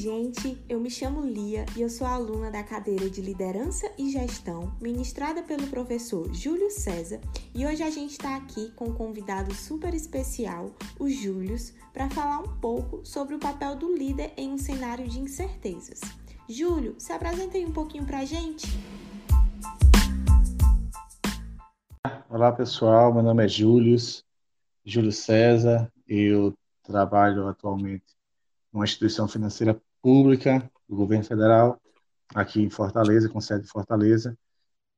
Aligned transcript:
gente, 0.00 0.56
eu 0.66 0.80
me 0.80 0.90
chamo 0.90 1.20
Lia 1.20 1.66
e 1.76 1.82
eu 1.82 1.90
sou 1.90 2.06
aluna 2.06 2.50
da 2.50 2.62
cadeira 2.62 3.10
de 3.10 3.20
Liderança 3.20 3.86
e 3.98 4.10
Gestão, 4.10 4.74
ministrada 4.80 5.42
pelo 5.42 5.66
professor 5.66 6.32
Júlio 6.32 6.70
César, 6.70 7.20
e 7.54 7.66
hoje 7.66 7.82
a 7.82 7.90
gente 7.90 8.12
está 8.12 8.34
aqui 8.34 8.70
com 8.70 8.86
um 8.86 8.94
convidado 8.94 9.54
super 9.54 9.92
especial, 9.92 10.74
o 10.98 11.06
Júlio, 11.06 11.54
para 11.92 12.08
falar 12.08 12.38
um 12.38 12.58
pouco 12.60 13.04
sobre 13.04 13.34
o 13.34 13.38
papel 13.38 13.76
do 13.76 13.94
líder 13.94 14.32
em 14.38 14.50
um 14.50 14.56
cenário 14.56 15.06
de 15.06 15.20
incertezas. 15.20 16.00
Júlio, 16.48 16.94
se 16.98 17.12
apresenta 17.12 17.58
aí 17.58 17.66
um 17.66 17.72
pouquinho 17.72 18.06
para 18.06 18.20
a 18.20 18.24
gente. 18.24 18.68
Olá 22.30 22.50
pessoal, 22.52 23.12
meu 23.12 23.22
nome 23.22 23.44
é 23.44 23.48
Júlio, 23.48 23.98
Júlio 24.82 25.12
César, 25.12 25.92
eu 26.08 26.56
trabalho 26.84 27.46
atualmente 27.48 28.18
uma 28.72 28.84
instituição 28.84 29.28
financeira 29.28 29.78
pública 30.02 30.70
do 30.88 30.96
governo 30.96 31.24
federal, 31.24 31.80
aqui 32.34 32.62
em 32.62 32.70
Fortaleza, 32.70 33.28
com 33.28 33.40
sede 33.40 33.64
em 33.64 33.68
Fortaleza, 33.68 34.36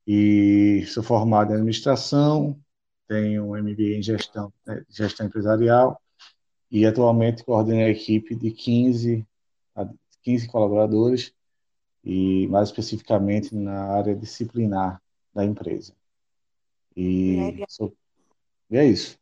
e 0.07 0.85
sou 0.87 1.03
formado 1.03 1.53
em 1.53 1.55
administração, 1.55 2.59
tenho 3.07 3.45
um 3.45 3.57
MBA 3.57 3.97
em 3.97 4.03
gestão, 4.03 4.53
né, 4.67 4.85
gestão 4.89 5.27
empresarial, 5.27 6.01
e 6.71 6.87
atualmente 6.87 7.45
coordeno 7.45 7.83
a 7.83 7.91
equipe 7.91 8.35
de 8.35 8.51
15, 8.51 9.27
15 10.23 10.49
colaboradores, 10.49 11.33
e 12.05 12.47
mais 12.49 12.69
especificamente 12.69 13.55
na 13.55 13.95
área 13.95 14.15
disciplinar 14.15 15.01
da 15.35 15.45
empresa. 15.45 15.95
E, 16.97 17.65
sou... 17.69 17.95
e 18.71 18.77
é 18.77 18.85
isso. 18.85 19.19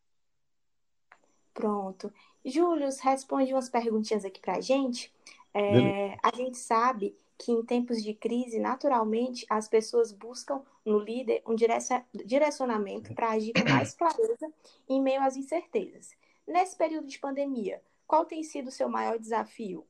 Pronto. 1.53 2.13
Júlio, 2.45 2.89
responde 3.03 3.53
umas 3.53 3.69
perguntinhas 3.69 4.25
aqui 4.25 4.41
para 4.41 4.57
a 4.57 4.61
gente. 4.61 5.13
É, 5.53 6.17
a 6.23 6.35
gente 6.35 6.59
sabe 6.59 7.17
que 7.39 7.51
em 7.51 7.65
tempos 7.65 8.03
de 8.03 8.15
crise, 8.15 8.59
naturalmente, 8.59 9.47
as 9.49 9.69
pessoas 9.69 10.13
buscam 10.13 10.63
no 10.85 10.99
líder 10.99 11.43
um 11.47 11.55
direcionamento 12.25 13.15
para 13.15 13.31
agir 13.31 13.53
com 13.55 13.69
mais 13.69 13.95
clareza 13.95 14.53
em 14.89 15.01
meio 15.01 15.23
às 15.23 15.37
incertezas. 15.37 16.11
Nesse 16.47 16.77
período 16.77 17.07
de 17.07 17.19
pandemia, 17.19 17.81
qual 18.07 18.25
tem 18.25 18.43
sido 18.43 18.69
o 18.69 18.73
seu 18.73 18.89
maior 18.89 19.19
desafio? 19.19 19.87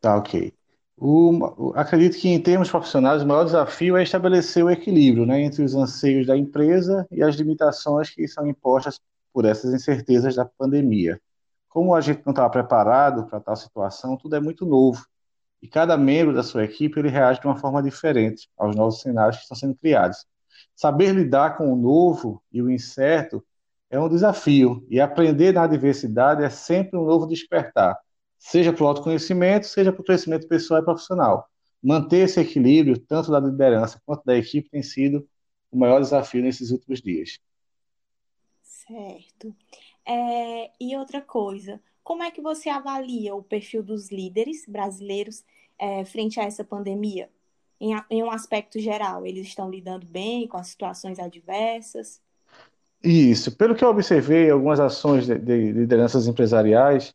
Tá, 0.00 0.16
ok. 0.16 0.52
O, 0.96 1.72
acredito 1.74 2.18
que, 2.18 2.28
em 2.28 2.40
termos 2.40 2.70
profissionais, 2.70 3.22
o 3.22 3.26
maior 3.26 3.44
desafio 3.44 3.96
é 3.96 4.02
estabelecer 4.02 4.62
o 4.62 4.70
equilíbrio 4.70 5.24
né, 5.24 5.40
entre 5.40 5.62
os 5.62 5.74
anseios 5.74 6.26
da 6.26 6.36
empresa 6.36 7.08
e 7.10 7.22
as 7.22 7.34
limitações 7.36 8.10
que 8.10 8.28
são 8.28 8.46
impostas 8.46 9.00
por 9.32 9.46
essas 9.46 9.72
incertezas 9.72 10.36
da 10.36 10.44
pandemia. 10.44 11.20
Como 11.70 11.94
a 11.94 12.00
gente 12.00 12.22
não 12.26 12.32
estava 12.32 12.50
preparado 12.50 13.26
para 13.26 13.40
tal 13.40 13.56
situação, 13.56 14.16
tudo 14.16 14.34
é 14.34 14.40
muito 14.40 14.66
novo. 14.66 15.06
E 15.62 15.68
cada 15.68 15.96
membro 15.96 16.34
da 16.34 16.42
sua 16.42 16.64
equipe 16.64 16.98
ele 16.98 17.08
reage 17.08 17.40
de 17.40 17.46
uma 17.46 17.56
forma 17.56 17.80
diferente 17.82 18.50
aos 18.58 18.74
novos 18.74 19.00
cenários 19.00 19.36
que 19.36 19.42
estão 19.42 19.56
sendo 19.56 19.76
criados. 19.76 20.26
Saber 20.74 21.14
lidar 21.14 21.56
com 21.56 21.72
o 21.72 21.76
novo 21.76 22.42
e 22.52 22.60
o 22.60 22.68
incerto 22.68 23.42
é 23.88 24.00
um 24.00 24.08
desafio, 24.08 24.86
e 24.88 25.00
aprender 25.00 25.52
na 25.52 25.64
adversidade 25.64 26.44
é 26.44 26.50
sempre 26.50 26.96
um 26.98 27.04
novo 27.04 27.26
despertar, 27.26 27.98
seja 28.38 28.72
para 28.72 28.84
o 28.84 28.86
autoconhecimento, 28.86 29.66
seja 29.66 29.92
para 29.92 30.00
o 30.00 30.04
crescimento 30.04 30.46
pessoal 30.48 30.80
e 30.80 30.84
profissional. 30.84 31.48
Manter 31.82 32.18
esse 32.18 32.40
equilíbrio, 32.40 32.98
tanto 32.98 33.30
da 33.30 33.40
liderança 33.40 34.00
quanto 34.04 34.24
da 34.24 34.36
equipe, 34.36 34.70
tem 34.70 34.82
sido 34.82 35.26
o 35.70 35.78
maior 35.78 36.00
desafio 36.00 36.42
nesses 36.42 36.70
últimos 36.70 37.00
dias. 37.00 37.38
Certo. 38.62 39.54
É, 40.06 40.70
e 40.80 40.96
outra 40.96 41.20
coisa, 41.20 41.80
como 42.02 42.22
é 42.22 42.30
que 42.30 42.40
você 42.40 42.68
avalia 42.68 43.34
o 43.34 43.42
perfil 43.42 43.82
dos 43.82 44.10
líderes 44.10 44.64
brasileiros 44.66 45.44
é, 45.78 46.04
frente 46.04 46.40
a 46.40 46.44
essa 46.44 46.64
pandemia? 46.64 47.30
Em, 47.80 47.94
em, 48.10 48.22
um 48.22 48.30
aspecto 48.30 48.78
geral, 48.78 49.26
eles 49.26 49.46
estão 49.46 49.70
lidando 49.70 50.06
bem 50.06 50.46
com 50.48 50.56
as 50.56 50.68
situações 50.68 51.18
adversas? 51.18 52.20
Isso. 53.02 53.56
Pelo 53.56 53.74
que 53.74 53.82
eu 53.84 53.88
observei, 53.88 54.50
algumas 54.50 54.78
ações 54.80 55.26
de, 55.26 55.38
de 55.38 55.72
lideranças 55.72 56.26
empresariais, 56.26 57.14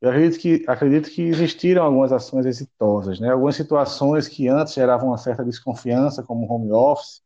eu 0.00 0.10
acredito 0.10 0.40
que, 0.40 0.64
acredito 0.66 1.10
que 1.10 1.22
existiram 1.22 1.84
algumas 1.84 2.12
ações 2.12 2.46
exitosas, 2.46 3.20
né? 3.20 3.30
Algumas 3.30 3.54
situações 3.56 4.26
que 4.28 4.48
antes 4.48 4.74
geravam 4.74 5.08
uma 5.08 5.18
certa 5.18 5.44
desconfiança, 5.44 6.22
como 6.22 6.50
home 6.50 6.72
office, 6.72 7.22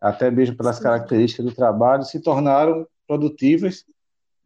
até 0.00 0.30
mesmo 0.30 0.56
pelas 0.56 0.76
Sim. 0.76 0.84
características 0.84 1.46
do 1.46 1.54
trabalho, 1.54 2.04
se 2.04 2.20
tornaram 2.20 2.86
produtivas 3.06 3.84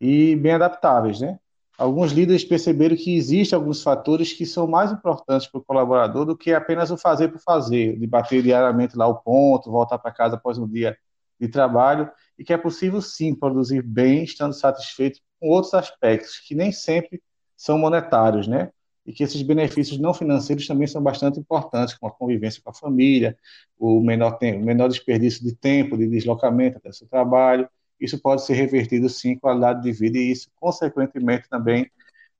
e 0.02 0.34
bem 0.34 0.54
adaptáveis, 0.54 1.20
né? 1.20 1.38
Alguns 1.78 2.10
líderes 2.10 2.44
perceberam 2.44 2.96
que 2.96 3.16
existem 3.16 3.56
alguns 3.56 3.84
fatores 3.84 4.32
que 4.32 4.44
são 4.44 4.66
mais 4.66 4.90
importantes 4.90 5.46
para 5.46 5.60
o 5.60 5.64
colaborador 5.64 6.26
do 6.26 6.36
que 6.36 6.52
apenas 6.52 6.90
o 6.90 6.96
fazer 6.96 7.28
por 7.28 7.40
fazer, 7.40 7.96
de 7.96 8.06
bater 8.06 8.42
diariamente 8.42 8.96
lá 8.96 9.06
o 9.06 9.14
ponto, 9.14 9.70
voltar 9.70 9.98
para 9.98 10.10
casa 10.10 10.34
após 10.34 10.58
um 10.58 10.66
dia 10.66 10.98
de 11.40 11.46
trabalho, 11.46 12.10
e 12.36 12.42
que 12.42 12.52
é 12.52 12.58
possível 12.58 13.00
sim 13.00 13.32
produzir 13.32 13.80
bem, 13.80 14.24
estando 14.24 14.52
satisfeito 14.52 15.20
com 15.38 15.48
outros 15.48 15.72
aspectos 15.72 16.40
que 16.40 16.54
nem 16.54 16.72
sempre 16.72 17.22
são 17.56 17.78
monetários, 17.78 18.48
né? 18.48 18.70
E 19.06 19.12
que 19.12 19.22
esses 19.22 19.40
benefícios 19.42 20.00
não 20.00 20.12
financeiros 20.12 20.66
também 20.66 20.88
são 20.88 21.00
bastante 21.00 21.38
importantes, 21.38 21.94
como 21.94 22.12
a 22.12 22.14
convivência 22.16 22.60
com 22.62 22.70
a 22.70 22.74
família, 22.74 23.38
o 23.78 24.00
menor, 24.00 24.32
tempo, 24.32 24.60
o 24.60 24.64
menor 24.64 24.88
desperdício 24.88 25.44
de 25.44 25.54
tempo, 25.54 25.96
de 25.96 26.08
deslocamento 26.08 26.78
até 26.78 26.88
o 26.88 26.92
seu 26.92 27.06
trabalho, 27.06 27.68
isso 28.02 28.20
pode 28.20 28.44
ser 28.44 28.54
revertido 28.54 29.08
sim 29.08 29.30
em 29.30 29.38
qualidade 29.38 29.82
de 29.82 29.92
vida 29.92 30.18
e 30.18 30.32
isso, 30.32 30.50
consequentemente, 30.56 31.48
também 31.48 31.90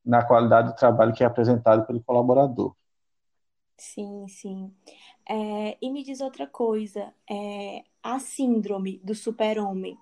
na 0.04 0.24
qualidade 0.24 0.68
do 0.72 0.76
trabalho 0.76 1.14
que 1.14 1.22
é 1.22 1.26
apresentado 1.26 1.86
pelo 1.86 2.02
colaborador. 2.02 2.74
Sim, 3.76 4.26
sim. 4.28 4.72
É, 5.28 5.76
e 5.80 5.90
me 5.90 6.02
diz 6.04 6.20
outra 6.20 6.46
coisa, 6.46 7.12
é, 7.28 7.84
a 8.02 8.18
síndrome 8.18 8.98
do 9.02 9.14
super-homem, 9.14 9.98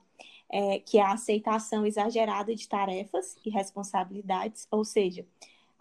é, 0.50 0.80
que 0.80 0.98
é 0.98 1.02
a 1.02 1.12
aceitação 1.12 1.86
exagerada 1.86 2.54
de 2.54 2.68
tarefas 2.68 3.36
e 3.44 3.50
responsabilidades, 3.50 4.66
ou 4.70 4.84
seja, 4.84 5.26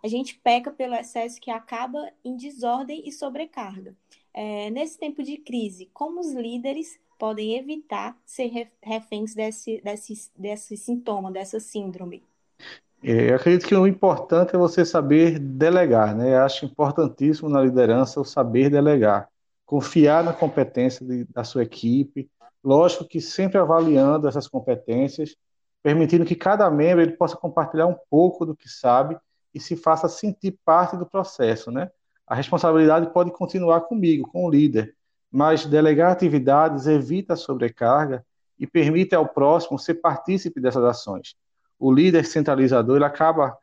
a 0.03 0.07
gente 0.07 0.37
peca 0.39 0.71
pelo 0.71 0.95
excesso 0.95 1.41
que 1.41 1.51
acaba 1.51 2.11
em 2.23 2.37
desordem 2.37 3.03
e 3.05 3.11
sobrecarga. 3.11 3.95
É, 4.33 4.69
nesse 4.69 4.97
tempo 4.97 5.21
de 5.23 5.37
crise, 5.37 5.89
como 5.93 6.19
os 6.21 6.31
líderes 6.31 6.99
podem 7.19 7.57
evitar 7.57 8.17
ser 8.25 8.49
reféns 8.81 9.35
desse, 9.35 9.81
desse, 9.83 10.31
desse 10.35 10.77
sintoma, 10.77 11.29
dessa 11.31 11.59
síndrome? 11.59 12.23
É, 13.03 13.31
eu 13.31 13.35
acredito 13.35 13.67
que 13.67 13.75
o 13.75 13.85
importante 13.85 14.55
é 14.55 14.57
você 14.57 14.85
saber 14.85 15.37
delegar, 15.37 16.15
né? 16.15 16.35
Eu 16.35 16.41
acho 16.43 16.65
importantíssimo 16.65 17.49
na 17.49 17.61
liderança 17.61 18.19
o 18.19 18.25
saber 18.25 18.69
delegar, 18.69 19.29
confiar 19.65 20.23
na 20.23 20.33
competência 20.33 21.05
de, 21.05 21.25
da 21.25 21.43
sua 21.43 21.63
equipe, 21.63 22.29
lógico 22.63 23.05
que 23.05 23.21
sempre 23.21 23.57
avaliando 23.57 24.27
essas 24.27 24.47
competências, 24.47 25.35
permitindo 25.83 26.25
que 26.25 26.35
cada 26.35 26.69
membro 26.69 27.01
ele 27.01 27.13
possa 27.13 27.37
compartilhar 27.37 27.87
um 27.87 27.95
pouco 28.09 28.45
do 28.45 28.55
que 28.55 28.67
sabe 28.67 29.17
e 29.53 29.59
se 29.59 29.75
faça 29.75 30.09
sentir 30.09 30.57
parte 30.65 30.97
do 30.97 31.05
processo, 31.05 31.71
né? 31.71 31.89
A 32.27 32.35
responsabilidade 32.35 33.11
pode 33.11 33.31
continuar 33.31 33.81
comigo, 33.81 34.29
com 34.29 34.45
o 34.45 34.49
líder, 34.49 34.95
mas 35.31 35.65
delegar 35.65 36.11
atividades 36.11 36.87
evita 36.87 37.33
a 37.33 37.37
sobrecarga 37.37 38.25
e 38.59 38.67
permite 38.67 39.15
ao 39.15 39.27
próximo 39.27 39.77
ser 39.77 39.95
partícipe 39.95 40.59
dessas 40.59 40.83
ações. 40.83 41.35
O 41.77 41.91
líder 41.91 42.25
centralizador 42.25 42.97
ele 42.97 43.05
acaba 43.05 43.57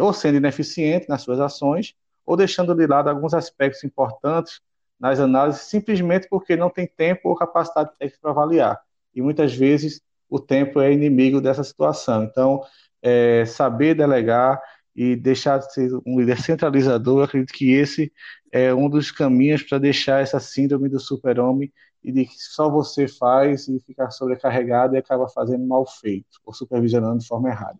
ou 0.00 0.12
sendo 0.12 0.36
ineficiente 0.36 1.08
nas 1.08 1.22
suas 1.22 1.38
ações 1.38 1.94
ou 2.24 2.36
deixando 2.36 2.74
de 2.74 2.86
lado 2.86 3.08
alguns 3.08 3.34
aspectos 3.34 3.84
importantes 3.84 4.60
nas 4.98 5.20
análises 5.20 5.62
simplesmente 5.62 6.28
porque 6.28 6.56
não 6.56 6.70
tem 6.70 6.86
tempo 6.86 7.28
ou 7.28 7.36
capacidade 7.36 7.90
técnica 7.98 8.18
para 8.20 8.30
avaliar. 8.30 8.80
E 9.14 9.22
muitas 9.22 9.54
vezes 9.54 10.00
o 10.28 10.40
tempo 10.40 10.80
é 10.80 10.92
inimigo 10.92 11.40
dessa 11.40 11.62
situação. 11.62 12.24
Então, 12.24 12.62
é, 13.00 13.44
saber 13.46 13.94
delegar 13.94 14.60
e 14.98 15.14
deixar 15.14 15.58
de 15.58 15.72
ser 15.72 15.92
um 16.04 16.18
líder 16.18 16.42
centralizador, 16.42 17.20
eu 17.20 17.24
acredito 17.24 17.52
que 17.52 17.70
esse 17.70 18.12
é 18.50 18.74
um 18.74 18.90
dos 18.90 19.12
caminhos 19.12 19.62
para 19.62 19.78
deixar 19.78 20.20
essa 20.20 20.40
síndrome 20.40 20.88
do 20.88 20.98
super-homem 20.98 21.72
e 22.02 22.10
de 22.10 22.24
que 22.24 22.34
só 22.36 22.68
você 22.68 23.06
faz 23.06 23.68
e 23.68 23.78
ficar 23.78 24.10
sobrecarregado 24.10 24.96
e 24.96 24.98
acaba 24.98 25.28
fazendo 25.28 25.64
mal 25.64 25.86
feito 25.86 26.40
ou 26.44 26.52
supervisionando 26.52 27.20
de 27.20 27.28
forma 27.28 27.48
errada. 27.48 27.78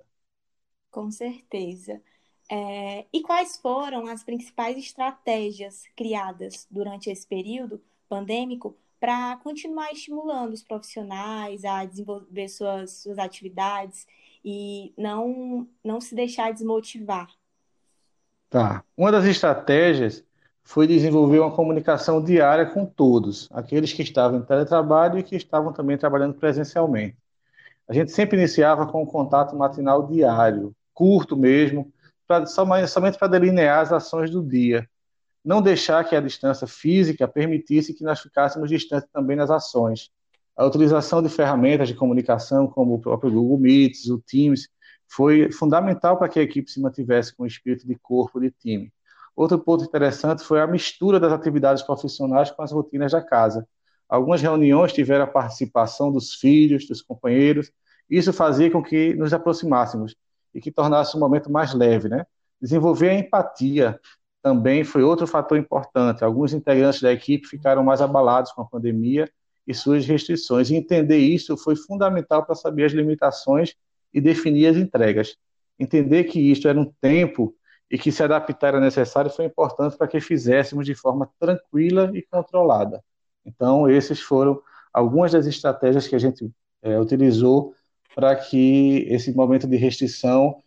Com 0.93 1.11
certeza. 1.11 2.01
É, 2.49 3.05
e 3.13 3.21
quais 3.21 3.57
foram 3.57 4.07
as 4.07 4.23
principais 4.23 4.79
estratégias 4.79 5.83
criadas 5.97 6.69
durante 6.71 7.11
esse 7.11 7.27
período 7.27 7.83
pandêmico 8.09 8.77
para 9.01 9.37
continuar 9.39 9.91
estimulando 9.91 10.53
os 10.53 10.63
profissionais 10.63 11.65
a 11.65 11.85
desenvolver 11.85 12.49
suas, 12.49 13.03
suas 13.03 13.19
atividades 13.19 14.07
e 14.51 14.95
não, 14.97 15.69
não 15.85 16.01
se 16.01 16.15
deixar 16.15 16.55
desmotivar. 16.55 17.29
Tá. 18.49 18.83
Uma 18.97 19.13
das 19.13 19.27
estratégias 19.27 20.25
foi 20.65 20.87
desenvolver 20.87 21.39
uma 21.39 21.55
comunicação 21.55 22.25
diária 22.25 22.65
com 22.65 22.87
todos, 22.87 23.47
aqueles 23.53 23.93
que 23.93 24.01
estavam 24.01 24.39
em 24.39 24.43
teletrabalho 24.43 25.19
e 25.19 25.23
que 25.23 25.37
estavam 25.37 25.71
também 25.71 25.99
trabalhando 25.99 26.33
presencialmente. 26.33 27.19
A 27.87 27.93
gente 27.93 28.11
sempre 28.11 28.39
iniciava 28.39 28.87
com 28.87 29.03
um 29.03 29.07
contato 29.07 29.55
matinal 29.55 30.07
diário, 30.07 30.75
curto 30.95 31.37
mesmo, 31.37 31.93
pra, 32.27 32.47
somente 32.47 33.19
para 33.19 33.29
delinear 33.29 33.81
as 33.81 33.93
ações 33.93 34.31
do 34.31 34.43
dia. 34.43 34.89
Não 35.45 35.61
deixar 35.61 36.03
que 36.05 36.17
a 36.17 36.23
distância 36.23 36.67
física 36.67 37.29
permitisse 37.29 37.93
que 37.93 38.03
nós 38.03 38.19
ficássemos 38.19 38.71
distantes 38.71 39.11
também 39.13 39.37
nas 39.37 39.51
ações. 39.51 40.11
A 40.59 40.67
utilização 40.67 41.23
de 41.23 41.29
ferramentas 41.29 41.87
de 41.87 41.95
comunicação, 41.95 42.67
como 42.67 42.95
o 42.95 42.99
próprio 42.99 43.31
Google 43.31 43.59
Meets, 43.59 44.11
o 44.11 44.19
Teams, 44.19 44.69
foi 45.07 45.53
fundamental 45.53 46.19
para 46.19 46.29
que 46.29 46.41
a 46.41 46.43
equipe 46.43 46.69
se 46.69 46.81
mantivesse 46.81 47.33
com 47.37 47.45
o 47.45 47.47
espírito 47.47 47.87
de 47.87 47.95
corpo 47.95 48.41
de 48.41 48.51
time. 48.51 48.93
Outro 49.37 49.57
ponto 49.57 49.85
interessante 49.85 50.43
foi 50.43 50.61
a 50.61 50.67
mistura 50.67 51.21
das 51.21 51.33
atividades 51.33 51.85
profissionais 51.85 52.51
com 52.51 52.61
as 52.61 52.73
rotinas 52.73 53.13
da 53.13 53.23
casa. 53.23 53.69
Algumas 54.09 54.43
reuniões 54.43 54.93
tiveram 54.93 55.27
a 55.27 55.29
participação 55.29 56.11
dos 56.11 56.35
filhos, 56.35 56.89
dos 56.89 57.01
companheiros. 57.01 57.71
Isso 58.11 58.33
fazia 58.33 58.69
com 58.69 58.83
que 58.83 59.15
nos 59.15 59.33
aproximássemos 59.33 60.17
e 60.53 60.61
que 60.61 60.73
tornasse 60.73 61.17
o 61.17 61.21
momento 61.21 61.53
mais 61.53 61.73
leve, 61.73 62.09
né? 62.09 62.27
Desenvolver 62.61 63.11
a 63.11 63.15
empatia 63.15 64.01
também 64.43 64.83
foi 64.83 65.05
outro 65.05 65.25
fator 65.25 65.57
importante. 65.57 66.25
Alguns 66.25 66.53
integrantes 66.53 67.01
da 67.01 67.13
equipe 67.13 67.47
ficaram 67.47 67.85
mais 67.85 68.01
abalados 68.01 68.51
com 68.51 68.63
a 68.63 68.67
pandemia 68.67 69.31
e 69.69 69.75
suas 69.75 70.07
restrições. 70.07 70.71
E 70.71 70.77
entender 70.77 71.19
isso 71.19 71.57
foi 71.57 71.77
fundamental 71.77 72.45
para 72.45 72.55
saber 72.55 72.87
as 72.87 72.93
limitações 72.93 73.75
e 74.13 74.21
definir 74.21 74.67
as 74.69 74.77
entregas. 74.79 75.37
Entender 75.79 76.25
que 76.25 76.41
isto 76.41 76.67
era 76.67 76.81
um 76.81 76.91
tempo 77.01 77.55
e 77.91 77.99
que 77.99 78.11
se 78.11 78.23
adaptar 78.23 78.69
era 78.69 78.81
necessário 78.81 79.31
foi 79.31 79.45
importante 79.45 79.97
para 79.97 80.09
que 80.09 80.21
fizéssemos 80.21 80.87
de 80.87 80.95
forma 80.95 81.31
tranquila 81.39 82.11
e 82.15 82.23
controlada. 82.23 83.05
Então, 83.45 83.89
esses 83.89 84.21
foram 84.21 84.61
algumas 84.93 85.33
das 85.33 85.47
estratégias 85.47 86.09
que 86.09 86.17
a 86.17 86.19
gente 86.19 86.51
é, 86.83 86.99
utilizou 86.99 87.75
para 88.15 88.35
que 88.37 89.07
esse 89.09 89.33
momento 89.33 89.67
de 89.67 89.77
restrição 89.77 90.63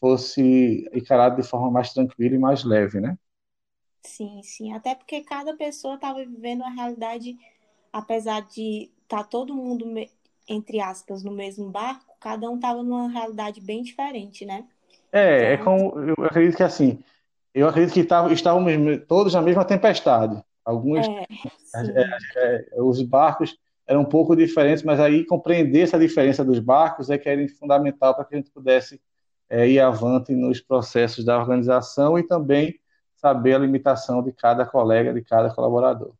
fosse 0.00 0.88
encarado 0.92 1.40
de 1.40 1.46
forma 1.46 1.70
mais 1.70 1.92
tranquila 1.92 2.34
e 2.34 2.38
mais 2.38 2.64
leve, 2.64 3.00
né? 3.00 3.16
Sim, 4.02 4.42
sim. 4.42 4.72
Até 4.72 4.94
porque 4.94 5.22
cada 5.22 5.54
pessoa 5.56 5.94
estava 5.94 6.24
vivendo 6.24 6.60
uma 6.60 6.70
realidade, 6.70 7.36
apesar 7.92 8.40
de 8.42 8.90
estar 9.02 9.18
tá 9.18 9.24
todo 9.24 9.54
mundo, 9.54 9.86
entre 10.48 10.80
aspas, 10.80 11.22
no 11.22 11.32
mesmo 11.32 11.68
barco, 11.70 12.14
cada 12.20 12.48
um 12.48 12.56
estava 12.56 12.82
numa 12.82 13.08
realidade 13.08 13.60
bem 13.60 13.82
diferente, 13.82 14.44
né? 14.44 14.64
É, 15.12 15.52
é 15.52 15.54
então... 15.54 15.74
é 15.74 15.78
como 15.78 15.98
eu 16.00 16.24
acredito 16.24 16.56
que 16.56 16.62
assim, 16.62 17.02
eu 17.54 17.68
acredito 17.68 17.94
que 17.94 18.04
tavam, 18.04 18.32
estavam 18.32 18.64
todos 19.08 19.34
na 19.34 19.42
mesma 19.42 19.64
tempestade. 19.64 20.42
Alguns, 20.64 21.06
é, 21.06 21.26
é, 21.74 22.66
é, 22.76 22.82
os 22.82 23.02
barcos 23.02 23.58
eram 23.86 24.02
um 24.02 24.04
pouco 24.04 24.36
diferentes, 24.36 24.84
mas 24.84 25.00
aí 25.00 25.24
compreender 25.24 25.80
essa 25.80 25.98
diferença 25.98 26.44
dos 26.44 26.60
barcos 26.60 27.10
é 27.10 27.18
que 27.18 27.28
era 27.28 27.46
fundamental 27.48 28.14
para 28.14 28.24
que 28.24 28.34
a 28.34 28.38
gente 28.38 28.50
pudesse 28.50 29.00
é, 29.48 29.68
ir 29.68 29.80
avante 29.80 30.32
nos 30.32 30.60
processos 30.60 31.24
da 31.24 31.36
organização 31.36 32.16
e 32.16 32.22
também 32.22 32.78
saber 33.16 33.54
a 33.54 33.58
limitação 33.58 34.22
de 34.22 34.32
cada 34.32 34.64
colega, 34.64 35.12
de 35.12 35.22
cada 35.22 35.52
colaborador. 35.52 36.12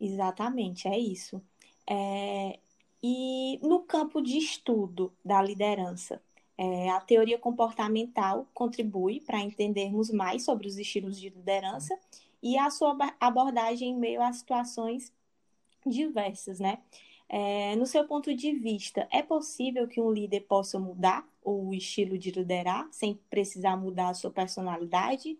Exatamente, 0.00 0.88
é 0.88 0.98
isso. 0.98 1.42
É, 1.86 2.58
e 3.02 3.58
no 3.62 3.80
campo 3.80 4.22
de 4.22 4.38
estudo 4.38 5.12
da 5.24 5.42
liderança, 5.42 6.22
é, 6.56 6.90
a 6.90 7.00
teoria 7.00 7.38
comportamental 7.38 8.46
contribui 8.54 9.20
para 9.20 9.40
entendermos 9.40 10.10
mais 10.10 10.44
sobre 10.44 10.66
os 10.66 10.76
estilos 10.78 11.18
de 11.18 11.28
liderança 11.30 11.98
e 12.42 12.58
a 12.58 12.70
sua 12.70 12.96
abordagem 13.20 13.90
em 13.90 13.96
meio 13.96 14.22
a 14.22 14.32
situações 14.32 15.12
diversas, 15.86 16.60
né? 16.60 16.78
É, 17.28 17.76
no 17.76 17.86
seu 17.86 18.06
ponto 18.06 18.34
de 18.34 18.52
vista, 18.52 19.08
é 19.10 19.22
possível 19.22 19.86
que 19.86 20.00
um 20.00 20.12
líder 20.12 20.40
possa 20.42 20.78
mudar 20.78 21.26
o 21.42 21.72
estilo 21.72 22.18
de 22.18 22.30
liderar 22.30 22.88
sem 22.90 23.14
precisar 23.30 23.76
mudar 23.76 24.10
a 24.10 24.14
sua 24.14 24.30
personalidade? 24.30 25.38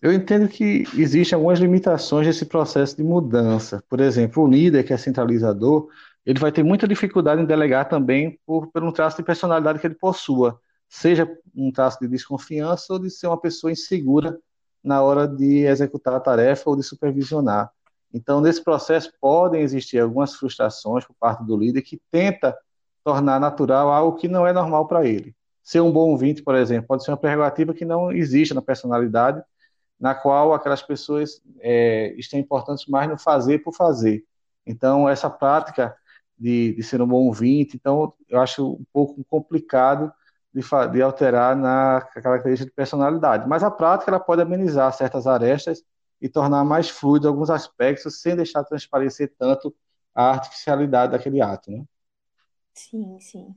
Eu 0.00 0.12
entendo 0.12 0.48
que 0.48 0.84
existem 0.96 1.34
algumas 1.34 1.58
limitações 1.58 2.26
nesse 2.26 2.46
processo 2.46 2.96
de 2.96 3.02
mudança. 3.02 3.82
Por 3.88 4.00
exemplo, 4.00 4.44
o 4.44 4.46
líder 4.46 4.84
que 4.84 4.92
é 4.92 4.96
centralizador, 4.96 5.88
ele 6.24 6.38
vai 6.38 6.52
ter 6.52 6.62
muita 6.62 6.86
dificuldade 6.86 7.42
em 7.42 7.44
delegar 7.44 7.88
também 7.88 8.38
por, 8.46 8.68
por 8.68 8.84
um 8.84 8.92
traço 8.92 9.16
de 9.16 9.24
personalidade 9.24 9.80
que 9.80 9.86
ele 9.86 9.96
possua, 9.96 10.60
seja 10.88 11.28
um 11.54 11.72
traço 11.72 11.98
de 12.00 12.06
desconfiança 12.06 12.92
ou 12.92 12.98
de 12.98 13.10
ser 13.10 13.26
uma 13.26 13.40
pessoa 13.40 13.72
insegura 13.72 14.38
na 14.82 15.02
hora 15.02 15.26
de 15.26 15.64
executar 15.64 16.14
a 16.14 16.20
tarefa 16.20 16.70
ou 16.70 16.76
de 16.76 16.82
supervisionar. 16.82 17.70
Então, 18.14 18.40
nesse 18.40 18.62
processo, 18.62 19.12
podem 19.20 19.62
existir 19.62 19.98
algumas 19.98 20.34
frustrações 20.34 21.04
por 21.04 21.14
parte 21.18 21.44
do 21.44 21.56
líder 21.56 21.82
que 21.82 22.00
tenta 22.10 22.56
tornar 23.04 23.40
natural 23.40 23.90
algo 23.90 24.16
que 24.16 24.28
não 24.28 24.46
é 24.46 24.52
normal 24.52 24.86
para 24.86 25.06
ele. 25.06 25.34
Ser 25.62 25.80
um 25.80 25.90
bom 25.90 26.10
ouvinte, 26.10 26.42
por 26.42 26.54
exemplo, 26.54 26.86
pode 26.86 27.04
ser 27.04 27.10
uma 27.10 27.16
prerrogativa 27.16 27.74
que 27.74 27.84
não 27.84 28.12
existe 28.12 28.54
na 28.54 28.62
personalidade, 28.62 29.42
na 29.98 30.14
qual 30.14 30.52
aquelas 30.54 30.82
pessoas 30.82 31.42
é, 31.60 32.14
estão 32.16 32.38
importantes 32.38 32.86
mais 32.86 33.08
no 33.08 33.18
fazer 33.18 33.58
por 33.60 33.74
fazer. 33.74 34.24
Então, 34.66 35.08
essa 35.08 35.28
prática 35.30 35.96
de, 36.38 36.74
de 36.74 36.82
ser 36.82 37.00
um 37.02 37.06
bom 37.06 37.26
ouvinte, 37.26 37.76
então, 37.76 38.14
eu 38.28 38.40
acho 38.40 38.74
um 38.74 38.84
pouco 38.92 39.24
complicado 39.24 40.12
de, 40.52 40.62
de 40.92 41.02
alterar 41.02 41.56
na 41.56 42.00
característica 42.22 42.70
de 42.70 42.74
personalidade. 42.74 43.48
Mas 43.48 43.62
a 43.62 43.70
prática 43.70 44.10
ela 44.10 44.20
pode 44.20 44.42
amenizar 44.42 44.92
certas 44.92 45.26
arestas 45.26 45.82
e 46.20 46.28
tornar 46.28 46.64
mais 46.64 46.88
fluido 46.88 47.28
alguns 47.28 47.50
aspectos 47.50 48.20
sem 48.20 48.36
deixar 48.36 48.64
transparecer 48.64 49.32
tanto 49.38 49.74
a 50.14 50.30
artificialidade 50.30 51.12
daquele 51.12 51.40
ato, 51.40 51.70
né? 51.70 51.84
Sim, 52.74 53.18
sim. 53.20 53.56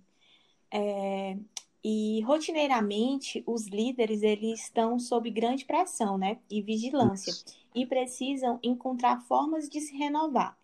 É, 0.74 1.38
e 1.84 2.22
rotineiramente 2.22 3.44
os 3.46 3.68
líderes 3.68 4.22
eles 4.22 4.62
estão 4.62 5.00
sob 5.00 5.30
grande 5.30 5.66
pressão, 5.66 6.18
né, 6.18 6.38
e 6.50 6.62
vigilância 6.62 7.32
Isso. 7.32 7.46
e 7.74 7.86
precisam 7.86 8.60
encontrar 8.62 9.22
formas 9.22 9.68
de 9.68 9.82
se 9.82 9.96
renovar. 9.96 10.58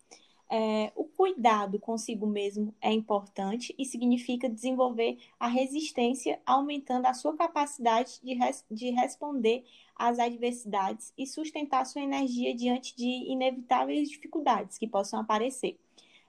É, 0.50 0.90
o 0.96 1.04
cuidado 1.04 1.78
consigo 1.78 2.26
mesmo 2.26 2.74
é 2.80 2.90
importante 2.90 3.74
e 3.76 3.84
significa 3.84 4.48
desenvolver 4.48 5.18
a 5.38 5.46
resistência, 5.46 6.40
aumentando 6.46 7.04
a 7.04 7.12
sua 7.12 7.36
capacidade 7.36 8.18
de, 8.22 8.32
res, 8.32 8.64
de 8.70 8.88
responder 8.90 9.64
às 9.94 10.18
adversidades 10.18 11.12
e 11.18 11.26
sustentar 11.26 11.84
sua 11.84 12.00
energia 12.00 12.54
diante 12.54 12.96
de 12.96 13.04
inevitáveis 13.04 14.08
dificuldades 14.08 14.78
que 14.78 14.86
possam 14.86 15.20
aparecer. 15.20 15.78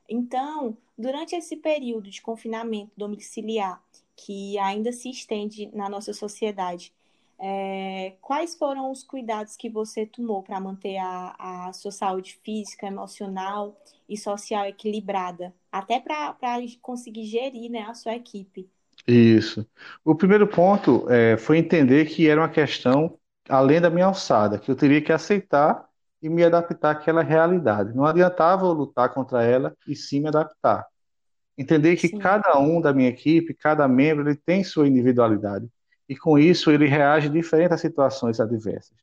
Então, 0.10 0.76
durante 0.98 1.36
esse 1.36 1.56
período 1.56 2.10
de 2.10 2.22
confinamento 2.22 2.92
domiciliar, 2.98 3.82
que 4.26 4.58
ainda 4.60 4.92
se 4.92 5.10
estende 5.10 5.70
na 5.74 5.90
nossa 5.90 6.14
sociedade, 6.14 6.94
é, 7.40 8.16
quais 8.22 8.56
foram 8.56 8.92
os 8.92 9.02
cuidados 9.04 9.56
que 9.56 9.70
você 9.70 10.06
tomou 10.06 10.44
para 10.44 10.60
manter 10.60 10.98
a, 10.98 11.68
a 11.68 11.74
sua 11.74 11.92
saúde 11.92 12.38
física, 12.44 12.88
emocional 12.88 13.78
e 14.10 14.18
social 14.18 14.66
equilibrada, 14.66 15.54
até 15.72 16.00
para 16.00 16.36
conseguir 16.82 17.26
gerir 17.26 17.72
né, 17.72 17.86
a 17.88 17.94
sua 17.94 18.16
equipe? 18.16 18.70
Isso. 19.08 19.66
O 20.04 20.14
primeiro 20.16 20.48
ponto 20.48 21.10
é, 21.10 21.38
foi 21.38 21.58
entender 21.58 22.06
que 22.06 22.28
era 22.28 22.42
uma 22.42 22.50
questão 22.50 23.18
além 23.48 23.80
da 23.80 23.90
minha 23.90 24.06
alçada, 24.06 24.60
que 24.60 24.70
eu 24.70 24.76
teria 24.76 25.02
que 25.02 25.12
aceitar 25.12 25.88
e 26.22 26.30
me 26.30 26.44
adaptar 26.44 26.92
àquela 26.92 27.24
realidade. 27.24 27.96
Não 27.96 28.06
adiantava 28.06 28.66
eu 28.66 28.74
lutar 28.74 29.14
contra 29.14 29.44
ela 29.44 29.74
e 29.88 29.96
sim 29.96 30.20
me 30.20 30.28
adaptar. 30.28 30.86
Entender 31.60 31.98
que 31.98 32.08
sim. 32.08 32.18
cada 32.18 32.58
um 32.58 32.80
da 32.80 32.94
minha 32.94 33.10
equipe, 33.10 33.54
cada 33.54 33.86
membro, 33.86 34.30
ele 34.30 34.38
tem 34.38 34.64
sua 34.64 34.88
individualidade 34.88 35.68
e 36.08 36.16
com 36.16 36.40
isso 36.40 36.72
ele 36.72 36.88
reage 36.88 37.28
diferente 37.28 37.74
a 37.74 37.78
situações 37.78 38.40
adversas. 38.40 38.98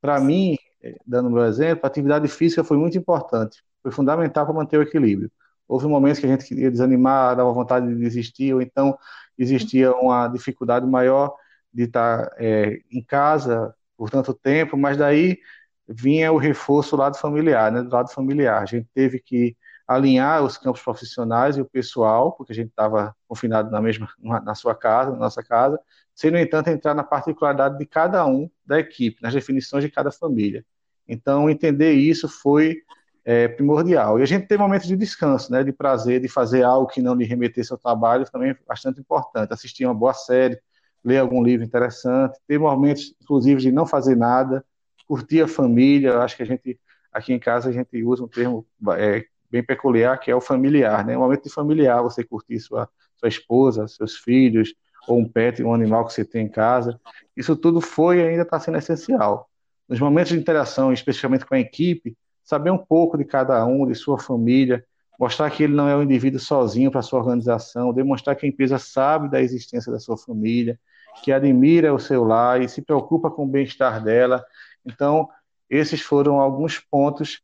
Para 0.00 0.18
mim, 0.18 0.56
eh, 0.82 0.96
dando 1.06 1.28
meu 1.30 1.44
exemplo, 1.44 1.84
a 1.84 1.88
atividade 1.88 2.26
física 2.28 2.64
foi 2.64 2.78
muito 2.78 2.96
importante, 2.96 3.62
foi 3.82 3.92
fundamental 3.92 4.46
para 4.46 4.54
manter 4.54 4.78
o 4.78 4.82
equilíbrio. 4.82 5.30
Houve 5.68 5.86
momentos 5.86 6.18
que 6.18 6.24
a 6.24 6.30
gente 6.30 6.46
queria 6.46 6.70
desanimar, 6.70 7.36
dava 7.36 7.52
vontade 7.52 7.86
de 7.86 7.94
desistir, 7.94 8.54
ou 8.54 8.62
então 8.62 8.96
existia 9.36 9.92
uma 9.92 10.28
dificuldade 10.28 10.86
maior 10.86 11.34
de 11.70 11.82
estar 11.82 12.32
é, 12.38 12.80
em 12.90 13.02
casa 13.02 13.74
por 13.98 14.08
tanto 14.08 14.32
tempo, 14.32 14.78
mas 14.78 14.96
daí 14.96 15.38
vinha 15.86 16.32
o 16.32 16.38
reforço 16.38 16.96
do 16.96 17.00
lado 17.00 17.18
familiar, 17.18 17.70
né, 17.70 17.82
do 17.82 17.90
lado 17.90 18.10
familiar. 18.10 18.62
A 18.62 18.66
gente 18.66 18.88
teve 18.94 19.18
que 19.20 19.54
alinhar 19.86 20.42
os 20.42 20.56
campos 20.56 20.82
profissionais 20.82 21.56
e 21.56 21.60
o 21.60 21.64
pessoal, 21.64 22.32
porque 22.32 22.52
a 22.52 22.54
gente 22.54 22.68
estava 22.68 23.14
confinado 23.26 23.70
na 23.70 23.80
mesma 23.80 24.08
na 24.18 24.54
sua 24.54 24.74
casa, 24.74 25.10
na 25.10 25.18
nossa 25.18 25.42
casa, 25.42 25.78
sem, 26.14 26.30
no 26.30 26.38
entanto, 26.38 26.68
entrar 26.68 26.94
na 26.94 27.02
particularidade 27.02 27.78
de 27.78 27.86
cada 27.86 28.24
um 28.26 28.50
da 28.64 28.78
equipe, 28.78 29.22
nas 29.22 29.34
definições 29.34 29.82
de 29.84 29.90
cada 29.90 30.10
família. 30.10 30.64
Então, 31.08 31.50
entender 31.50 31.92
isso 31.92 32.28
foi 32.28 32.76
é, 33.24 33.48
primordial. 33.48 34.18
E 34.18 34.22
a 34.22 34.26
gente 34.26 34.46
tem 34.46 34.58
momentos 34.58 34.86
de 34.86 34.96
descanso, 34.96 35.50
né, 35.52 35.62
de 35.62 35.72
prazer, 35.72 36.20
de 36.20 36.28
fazer 36.28 36.62
algo 36.62 36.86
que 36.86 37.00
não 37.00 37.14
lhe 37.14 37.24
remetesse 37.24 37.72
ao 37.72 37.78
trabalho, 37.78 38.28
também 38.30 38.50
é 38.50 38.56
bastante 38.66 39.00
importante. 39.00 39.52
Assistir 39.52 39.84
uma 39.84 39.94
boa 39.94 40.14
série, 40.14 40.60
ler 41.04 41.18
algum 41.18 41.42
livro 41.42 41.64
interessante, 41.64 42.38
ter 42.46 42.58
momentos, 42.58 43.14
inclusive, 43.20 43.60
de 43.60 43.72
não 43.72 43.86
fazer 43.86 44.16
nada, 44.16 44.64
curtir 45.06 45.42
a 45.42 45.48
família. 45.48 46.18
Acho 46.18 46.36
que 46.36 46.42
a 46.42 46.46
gente, 46.46 46.78
aqui 47.12 47.32
em 47.32 47.38
casa, 47.38 47.68
a 47.70 47.72
gente 47.72 48.02
usa 48.02 48.24
um 48.24 48.28
termo 48.28 48.66
é, 48.96 49.24
bem 49.52 49.62
peculiar, 49.62 50.18
que 50.18 50.30
é 50.30 50.34
o 50.34 50.40
familiar, 50.40 51.04
né? 51.04 51.14
Um 51.16 51.20
momento 51.20 51.44
de 51.44 51.50
familiar, 51.50 52.02
você 52.02 52.24
curtir 52.24 52.58
sua, 52.58 52.88
sua 53.16 53.28
esposa, 53.28 53.86
seus 53.86 54.16
filhos, 54.16 54.74
ou 55.06 55.18
um 55.18 55.28
pet, 55.28 55.62
um 55.62 55.74
animal 55.74 56.06
que 56.06 56.14
você 56.14 56.24
tem 56.24 56.46
em 56.46 56.48
casa. 56.48 56.98
Isso 57.36 57.54
tudo 57.54 57.80
foi 57.80 58.18
e 58.18 58.22
ainda 58.22 58.42
está 58.42 58.58
sendo 58.58 58.78
essencial. 58.78 59.50
Nos 59.86 60.00
momentos 60.00 60.32
de 60.32 60.38
interação, 60.38 60.90
especificamente 60.90 61.44
com 61.44 61.54
a 61.54 61.60
equipe, 61.60 62.16
saber 62.42 62.70
um 62.70 62.78
pouco 62.78 63.18
de 63.18 63.24
cada 63.26 63.64
um, 63.66 63.86
de 63.86 63.94
sua 63.94 64.18
família, 64.18 64.82
mostrar 65.20 65.50
que 65.50 65.64
ele 65.64 65.74
não 65.74 65.86
é 65.86 65.94
um 65.94 66.02
indivíduo 66.02 66.40
sozinho 66.40 66.90
para 66.90 67.02
sua 67.02 67.20
organização, 67.20 67.92
demonstrar 67.92 68.34
que 68.34 68.46
a 68.46 68.48
empresa 68.48 68.78
sabe 68.78 69.28
da 69.28 69.42
existência 69.42 69.92
da 69.92 69.98
sua 69.98 70.16
família, 70.16 70.80
que 71.22 71.30
admira 71.30 71.92
o 71.92 71.98
seu 71.98 72.24
lar 72.24 72.62
e 72.62 72.68
se 72.68 72.80
preocupa 72.80 73.30
com 73.30 73.44
o 73.44 73.48
bem-estar 73.48 74.02
dela. 74.02 74.42
Então, 74.86 75.28
esses 75.68 76.00
foram 76.00 76.40
alguns 76.40 76.78
pontos 76.78 77.42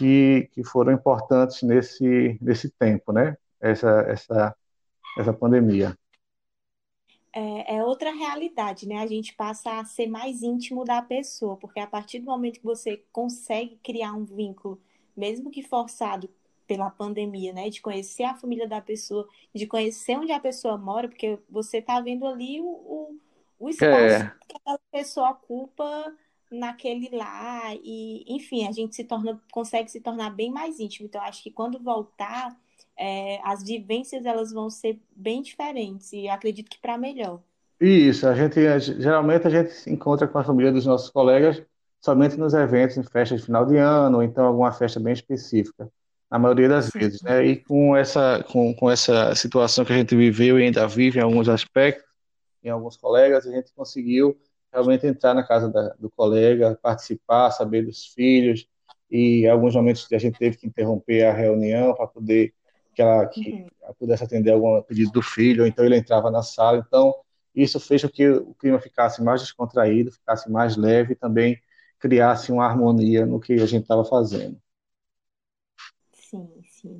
que, 0.00 0.48
que 0.54 0.64
foram 0.64 0.94
importantes 0.94 1.62
nesse, 1.62 2.38
nesse 2.40 2.70
tempo, 2.70 3.12
né? 3.12 3.36
Essa, 3.60 4.00
essa, 4.08 4.56
essa 5.18 5.30
pandemia. 5.30 5.94
É, 7.30 7.76
é, 7.76 7.84
outra 7.84 8.10
realidade, 8.10 8.88
né? 8.88 8.96
A 8.96 9.06
gente 9.06 9.34
passa 9.34 9.78
a 9.78 9.84
ser 9.84 10.06
mais 10.06 10.42
íntimo 10.42 10.86
da 10.86 11.02
pessoa, 11.02 11.54
porque 11.58 11.78
a 11.78 11.86
partir 11.86 12.20
do 12.20 12.24
momento 12.24 12.60
que 12.60 12.64
você 12.64 13.04
consegue 13.12 13.78
criar 13.84 14.14
um 14.14 14.24
vínculo, 14.24 14.80
mesmo 15.14 15.50
que 15.50 15.62
forçado 15.62 16.30
pela 16.66 16.88
pandemia, 16.88 17.52
né? 17.52 17.68
De 17.68 17.82
conhecer 17.82 18.22
a 18.22 18.34
família 18.34 18.66
da 18.66 18.80
pessoa, 18.80 19.28
de 19.54 19.66
conhecer 19.66 20.16
onde 20.16 20.32
a 20.32 20.40
pessoa 20.40 20.78
mora, 20.78 21.08
porque 21.08 21.38
você 21.46 21.76
está 21.76 22.00
vendo 22.00 22.26
ali 22.26 22.58
o, 22.58 22.64
o, 22.64 23.18
o 23.58 23.68
espaço 23.68 23.92
é. 23.92 24.34
que 24.48 24.56
aquela 24.56 24.78
pessoa 24.90 25.30
ocupa 25.32 26.10
naquele 26.50 27.08
lá 27.16 27.74
e 27.76 28.24
enfim 28.26 28.66
a 28.66 28.72
gente 28.72 28.96
se 28.96 29.04
torna 29.04 29.40
consegue 29.52 29.90
se 29.90 30.00
tornar 30.00 30.30
bem 30.30 30.50
mais 30.50 30.80
íntimo. 30.80 31.06
Então 31.06 31.22
acho 31.22 31.42
que 31.42 31.50
quando 31.50 31.78
voltar 31.78 32.56
é, 32.98 33.40
as 33.44 33.62
vivências 33.62 34.26
elas 34.26 34.52
vão 34.52 34.68
ser 34.68 35.00
bem 35.14 35.42
diferentes 35.42 36.12
e 36.12 36.28
acredito 36.28 36.68
que 36.68 36.80
para 36.80 36.98
melhor. 36.98 37.40
Isso 37.80 38.26
a 38.26 38.34
gente 38.34 38.60
geralmente 39.00 39.46
a 39.46 39.50
gente 39.50 39.70
se 39.70 39.90
encontra 39.90 40.26
com 40.26 40.38
a 40.38 40.44
família 40.44 40.72
dos 40.72 40.86
nossos 40.86 41.08
colegas 41.10 41.62
somente 42.00 42.36
nos 42.36 42.52
eventos 42.52 42.96
em 42.96 43.02
festas 43.02 43.40
de 43.40 43.46
final 43.46 43.64
de 43.64 43.76
ano 43.76 44.18
ou 44.18 44.22
então 44.22 44.44
alguma 44.44 44.72
festa 44.72 44.98
bem 44.98 45.12
específica 45.12 45.90
na 46.30 46.38
maioria 46.38 46.68
das 46.68 46.86
Sim. 46.86 46.98
vezes 46.98 47.22
né? 47.22 47.44
E 47.46 47.56
com 47.56 47.96
essa 47.96 48.44
com, 48.50 48.74
com 48.74 48.90
essa 48.90 49.34
situação 49.34 49.84
que 49.84 49.92
a 49.92 49.96
gente 49.96 50.16
viveu 50.16 50.58
e 50.58 50.64
ainda 50.64 50.86
vive 50.88 51.20
em 51.20 51.22
alguns 51.22 51.48
aspectos 51.48 52.04
em 52.62 52.70
alguns 52.70 52.96
colegas 52.96 53.46
a 53.46 53.52
gente 53.52 53.72
conseguiu 53.72 54.36
realmente 54.72 55.06
entrar 55.06 55.34
na 55.34 55.42
casa 55.42 55.68
da, 55.68 55.94
do 55.98 56.10
colega, 56.10 56.78
participar, 56.82 57.50
saber 57.50 57.84
dos 57.84 58.06
filhos, 58.06 58.68
e 59.10 59.46
alguns 59.48 59.74
momentos 59.74 60.06
a 60.12 60.18
gente 60.18 60.38
teve 60.38 60.56
que 60.56 60.66
interromper 60.66 61.24
a 61.24 61.32
reunião 61.32 61.94
para 61.94 62.06
poder 62.06 62.54
que 62.94 63.02
ela 63.02 63.26
que 63.26 63.52
uhum. 63.52 63.94
pudesse 63.98 64.24
atender 64.24 64.52
algum 64.52 64.80
pedido 64.82 65.10
do 65.10 65.22
filho, 65.22 65.62
ou 65.62 65.68
então 65.68 65.84
ele 65.84 65.96
entrava 65.96 66.30
na 66.30 66.42
sala. 66.42 66.84
Então, 66.86 67.14
isso 67.54 67.80
fez 67.80 68.02
com 68.02 68.08
que 68.08 68.28
o 68.28 68.54
clima 68.54 68.80
ficasse 68.80 69.22
mais 69.22 69.40
descontraído, 69.40 70.12
ficasse 70.12 70.50
mais 70.50 70.76
leve 70.76 71.12
e 71.12 71.16
também 71.16 71.60
criasse 71.98 72.52
uma 72.52 72.64
harmonia 72.64 73.26
no 73.26 73.40
que 73.40 73.54
a 73.54 73.66
gente 73.66 73.82
estava 73.82 74.04
fazendo. 74.04 74.60
Sim, 76.12 76.48
sim. 76.64 76.98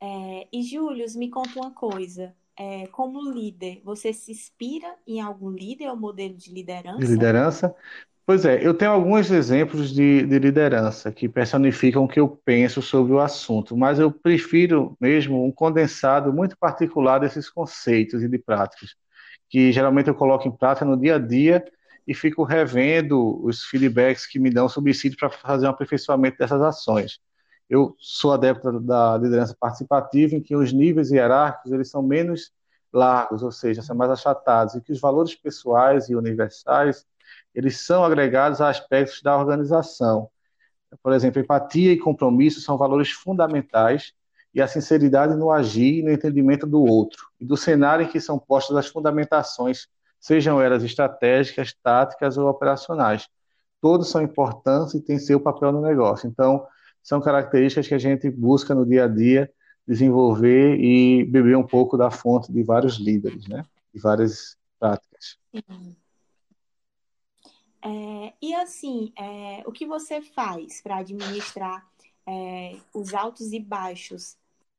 É, 0.00 0.46
e, 0.52 0.62
Júlio, 0.62 1.06
me 1.16 1.30
conta 1.30 1.58
uma 1.58 1.70
coisa 1.72 2.34
é, 2.56 2.86
como 2.88 3.30
líder, 3.32 3.80
você 3.84 4.12
se 4.12 4.32
inspira 4.32 4.96
em 5.06 5.20
algum 5.20 5.50
líder 5.50 5.88
ou 5.90 5.96
modelo 5.96 6.34
de 6.36 6.52
liderança? 6.52 6.96
De 6.96 7.06
liderança? 7.06 7.74
Pois 8.26 8.44
é, 8.44 8.66
eu 8.66 8.74
tenho 8.74 8.92
alguns 8.92 9.30
exemplos 9.30 9.92
de, 9.94 10.26
de 10.26 10.38
liderança 10.38 11.12
que 11.12 11.28
personificam 11.28 12.04
o 12.04 12.08
que 12.08 12.20
eu 12.20 12.28
penso 12.28 12.82
sobre 12.82 13.12
o 13.14 13.20
assunto, 13.20 13.76
mas 13.76 13.98
eu 13.98 14.12
prefiro 14.12 14.96
mesmo 15.00 15.44
um 15.46 15.52
condensado 15.52 16.32
muito 16.32 16.56
particular 16.58 17.20
desses 17.20 17.50
conceitos 17.50 18.22
e 18.22 18.28
de 18.28 18.38
práticas, 18.38 18.96
que 19.50 19.72
geralmente 19.72 20.08
eu 20.08 20.14
coloco 20.14 20.48
em 20.48 20.52
prática 20.56 20.84
no 20.86 20.98
dia 21.00 21.16
a 21.16 21.18
dia 21.18 21.64
e 22.06 22.14
fico 22.14 22.44
revendo 22.44 23.42
os 23.44 23.64
feedbacks 23.64 24.26
que 24.26 24.38
me 24.38 24.50
dão 24.50 24.68
sobre 24.68 24.92
isso 24.92 25.08
para 25.16 25.30
fazer 25.30 25.66
um 25.66 25.70
aperfeiçoamento 25.70 26.38
dessas 26.38 26.62
ações. 26.62 27.20
Eu 27.68 27.96
sou 27.98 28.32
adepto 28.32 28.80
da 28.80 29.16
liderança 29.16 29.56
participativa, 29.58 30.34
em 30.34 30.42
que 30.42 30.54
os 30.54 30.72
níveis 30.72 31.10
hierárquicos 31.10 31.72
eles 31.72 31.90
são 31.90 32.02
menos 32.02 32.52
largos, 32.92 33.42
ou 33.42 33.50
seja, 33.50 33.82
são 33.82 33.96
mais 33.96 34.10
achatados, 34.10 34.74
e 34.74 34.80
que 34.80 34.92
os 34.92 35.00
valores 35.00 35.34
pessoais 35.34 36.08
e 36.08 36.14
universais 36.14 37.04
eles 37.54 37.80
são 37.84 38.04
agregados 38.04 38.60
a 38.60 38.68
aspectos 38.68 39.22
da 39.22 39.36
organização. 39.36 40.28
Por 41.02 41.12
exemplo, 41.12 41.40
empatia 41.40 41.92
e 41.92 41.98
compromisso 41.98 42.60
são 42.60 42.78
valores 42.78 43.10
fundamentais 43.10 44.12
e 44.54 44.62
a 44.62 44.68
sinceridade 44.68 45.34
no 45.34 45.50
agir 45.50 45.98
e 45.98 46.02
no 46.02 46.10
entendimento 46.10 46.66
do 46.66 46.82
outro 46.82 47.26
e 47.40 47.44
do 47.44 47.56
cenário 47.56 48.06
em 48.06 48.08
que 48.08 48.20
são 48.20 48.38
postas 48.38 48.76
as 48.76 48.86
fundamentações, 48.86 49.88
sejam 50.20 50.60
elas 50.60 50.82
estratégicas, 50.82 51.74
táticas 51.82 52.38
ou 52.38 52.48
operacionais. 52.48 53.28
Todos 53.80 54.08
são 54.08 54.22
importantes 54.22 54.94
e 54.94 55.00
têm 55.00 55.18
seu 55.18 55.40
papel 55.40 55.72
no 55.72 55.82
negócio. 55.82 56.28
Então, 56.28 56.66
são 57.06 57.20
características 57.20 57.86
que 57.86 57.94
a 57.94 57.98
gente 57.98 58.28
busca 58.28 58.74
no 58.74 58.84
dia 58.84 59.04
a 59.04 59.08
dia 59.08 59.48
desenvolver 59.86 60.76
e 60.80 61.24
beber 61.24 61.56
um 61.56 61.64
pouco 61.64 61.96
da 61.96 62.10
fonte 62.10 62.52
de 62.52 62.64
vários 62.64 62.96
líderes, 62.98 63.46
né? 63.46 63.64
De 63.94 64.00
várias 64.00 64.58
práticas. 64.80 65.38
É, 67.80 68.32
e 68.42 68.52
assim, 68.56 69.12
é, 69.16 69.62
o 69.64 69.70
que 69.70 69.86
você 69.86 70.20
faz 70.20 70.82
para 70.82 70.96
administrar 70.96 71.86
é, 72.26 72.74
os 72.92 73.14
altos 73.14 73.52
e 73.52 73.60
baixos 73.60 74.36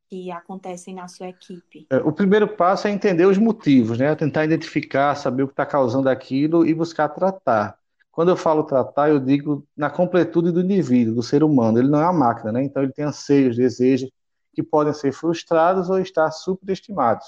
que 0.10 0.30
acontecem 0.30 0.94
na 0.94 1.08
sua 1.08 1.30
equipe? 1.30 1.88
É, 1.90 1.96
o 2.00 2.12
primeiro 2.12 2.58
passo 2.58 2.90
é 2.90 2.92
entender 2.92 3.26
os 3.26 3.38
motivos, 3.38 3.98
né? 3.98 4.14
Tentar 4.16 4.44
identificar, 4.44 5.16
saber 5.16 5.44
o 5.44 5.48
que 5.48 5.54
está 5.54 5.66
causando 5.66 6.10
aquilo 6.10 6.68
e 6.68 6.74
buscar 6.74 7.08
tratar. 7.08 7.80
Quando 8.18 8.30
eu 8.30 8.36
falo 8.36 8.64
tratar, 8.64 9.10
eu 9.10 9.20
digo 9.20 9.64
na 9.78 9.92
completude 9.92 10.52
do 10.52 10.62
indivíduo, 10.62 11.14
do 11.14 11.22
ser 11.22 11.44
humano. 11.44 11.78
Ele 11.78 11.88
não 11.88 12.02
é 12.02 12.04
uma 12.06 12.14
máquina, 12.14 12.52
né? 12.52 12.64
Então 12.64 12.82
ele 12.82 12.92
tem 12.92 13.06
anseios, 13.06 13.56
desejos 13.56 14.10
que 14.56 14.64
podem 14.64 14.92
ser 14.92 15.12
frustrados 15.12 15.88
ou 15.88 16.00
estar 16.00 16.32
superestimados. 16.32 17.28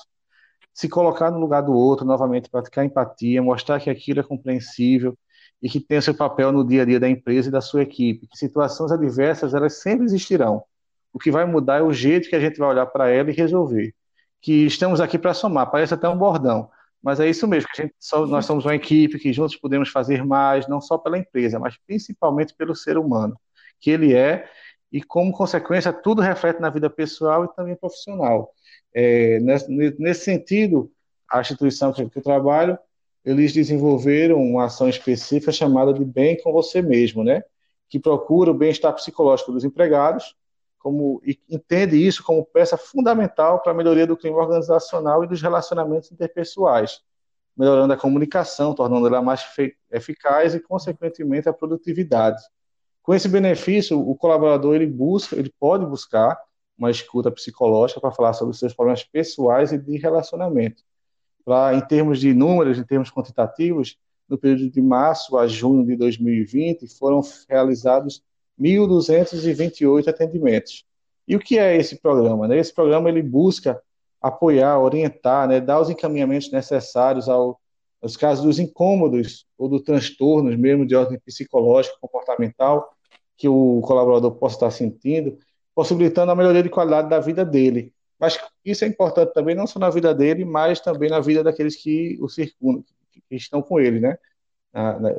Se 0.73 0.89
colocar 0.89 1.29
no 1.29 1.37
lugar 1.39 1.61
do 1.61 1.73
outro, 1.73 2.07
novamente 2.07 2.49
praticar 2.49 2.83
empatia, 2.83 3.39
mostrar 3.39 3.79
que 3.79 3.87
aquilo 3.87 4.21
é 4.21 4.23
compreensível 4.23 5.15
e 5.61 5.69
que 5.69 5.79
tem 5.79 6.01
seu 6.01 6.15
papel 6.15 6.51
no 6.51 6.65
dia 6.65 6.81
a 6.81 6.85
dia 6.85 6.99
da 6.99 7.07
empresa 7.07 7.49
e 7.49 7.51
da 7.51 7.61
sua 7.61 7.83
equipe. 7.83 8.25
Que 8.25 8.35
situações 8.35 8.91
adversas 8.91 9.53
elas 9.53 9.79
sempre 9.79 10.05
existirão. 10.05 10.63
O 11.13 11.19
que 11.19 11.29
vai 11.29 11.45
mudar 11.45 11.77
é 11.77 11.83
o 11.83 11.93
jeito 11.93 12.27
que 12.27 12.35
a 12.35 12.39
gente 12.39 12.57
vai 12.57 12.67
olhar 12.67 12.87
para 12.87 13.09
ela 13.09 13.29
e 13.29 13.33
resolver. 13.33 13.93
Que 14.41 14.65
estamos 14.65 14.99
aqui 14.99 15.19
para 15.19 15.35
somar. 15.35 15.69
Parece 15.69 15.93
até 15.93 16.09
um 16.09 16.17
bordão 16.17 16.67
mas 17.01 17.19
é 17.19 17.29
isso 17.29 17.47
mesmo, 17.47 17.69
que 17.73 17.91
só, 17.99 18.25
nós 18.25 18.45
somos 18.45 18.65
uma 18.65 18.75
equipe 18.75 19.19
que 19.19 19.31
juntos 19.31 19.55
podemos 19.55 19.89
fazer 19.89 20.23
mais, 20.25 20.67
não 20.67 20.81
só 20.81 20.97
pela 20.97 21.17
empresa, 21.17 21.59
mas 21.59 21.77
principalmente 21.85 22.53
pelo 22.53 22.75
ser 22.75 22.97
humano, 22.97 23.39
que 23.79 23.89
ele 23.89 24.13
é, 24.13 24.49
e 24.91 25.01
como 25.01 25.31
consequência, 25.31 25.93
tudo 25.93 26.21
reflete 26.21 26.59
na 26.59 26.69
vida 26.69 26.89
pessoal 26.89 27.45
e 27.45 27.55
também 27.55 27.75
profissional. 27.75 28.51
É, 28.93 29.39
nesse, 29.39 29.69
nesse, 29.99 30.25
sentido, 30.25 30.91
a 31.31 31.41
instituição 31.41 31.93
que 31.93 32.01
eu 32.01 32.23
trabalho, 32.23 32.77
eles 33.23 33.53
desenvolveram 33.53 34.41
uma 34.41 34.65
ação 34.65 34.89
específica 34.89 35.51
chamada 35.51 35.93
de 35.93 36.03
Bem 36.03 36.37
com 36.41 36.51
Você 36.51 36.81
Mesmo, 36.81 37.23
né? 37.23 37.43
que 37.89 37.99
procura 37.99 38.51
o 38.51 38.53
bem-estar 38.53 38.93
psicológico 38.93 39.51
dos 39.51 39.63
empregados, 39.63 40.35
como 40.79 41.21
e 41.23 41.37
entende 41.49 41.95
isso 41.95 42.23
como 42.23 42.45
peça 42.45 42.77
fundamental 42.77 43.61
para 43.61 43.73
a 43.73 43.75
melhoria 43.75 44.07
do 44.07 44.17
clima 44.17 44.37
organizacional 44.37 45.23
e 45.23 45.27
dos 45.27 45.41
relacionamentos 45.41 46.11
interpessoais, 46.11 47.01
melhorando 47.55 47.93
a 47.93 47.97
comunicação, 47.97 48.73
tornando 48.73 49.05
ela 49.05 49.21
mais 49.21 49.45
eficaz 49.91 50.55
e, 50.55 50.59
consequentemente, 50.59 51.49
a 51.49 51.53
produtividade. 51.53 52.41
Com 53.03 53.13
esse 53.13 53.27
benefício, 53.27 53.99
o 53.99 54.15
colaborador 54.15 54.75
ele 54.75 54.87
busca, 54.87 55.35
ele 55.35 55.53
pode 55.59 55.85
buscar 55.85 56.39
uma 56.77 56.89
escuta 56.89 57.29
psicológica 57.29 57.99
para 57.99 58.11
falar 58.11 58.33
sobre 58.33 58.55
seus 58.55 58.73
problemas 58.73 59.03
pessoais 59.03 59.73
e 59.73 59.77
de 59.77 59.97
relacionamento. 59.97 60.81
Pra, 61.43 61.73
em 61.73 61.81
termos 61.81 62.19
de 62.19 62.33
números, 62.33 62.77
em 62.77 62.83
termos 62.83 63.11
quantitativos, 63.11 63.97
no 64.29 64.37
período 64.37 64.69
de 64.69 64.81
março 64.81 65.37
a 65.37 65.47
junho 65.47 65.85
de 65.85 65.95
2020, 65.97 66.87
foram 66.97 67.21
realizados 67.49 68.23
1.228 68.59 70.07
atendimentos. 70.07 70.85
E 71.27 71.35
o 71.35 71.39
que 71.39 71.57
é 71.57 71.77
esse 71.77 71.99
programa? 71.99 72.47
Né? 72.47 72.57
Esse 72.57 72.73
programa 72.73 73.09
ele 73.09 73.21
busca 73.21 73.81
apoiar, 74.21 74.79
orientar, 74.79 75.47
né, 75.47 75.61
dar 75.61 75.79
os 75.79 75.89
encaminhamentos 75.89 76.51
necessários 76.51 77.29
ao, 77.29 77.59
aos 78.01 78.17
casos 78.17 78.43
dos 78.43 78.59
incômodos 78.59 79.45
ou 79.57 79.69
dos 79.69 79.81
transtornos 79.83 80.55
mesmo 80.57 80.85
de 80.85 80.95
ordem 80.95 81.19
psicológica, 81.19 81.95
comportamental, 82.01 82.89
que 83.37 83.47
o 83.47 83.79
colaborador 83.81 84.31
possa 84.33 84.55
estar 84.55 84.71
sentindo, 84.71 85.37
possibilitando 85.73 86.31
a 86.31 86.35
melhoria 86.35 86.63
de 86.63 86.69
qualidade 86.69 87.09
da 87.09 87.19
vida 87.19 87.45
dele. 87.45 87.93
Mas 88.19 88.37
isso 88.65 88.83
é 88.83 88.87
importante 88.87 89.33
também, 89.33 89.55
não 89.55 89.65
só 89.65 89.79
na 89.79 89.89
vida 89.89 90.13
dele, 90.13 90.43
mas 90.43 90.81
também 90.81 91.09
na 91.09 91.21
vida 91.21 91.41
daqueles 91.41 91.81
que 91.81 92.17
o 92.21 92.27
circundam, 92.27 92.83
que 93.29 93.35
estão 93.35 93.61
com 93.61 93.79
ele, 93.79 94.01
né? 94.01 94.17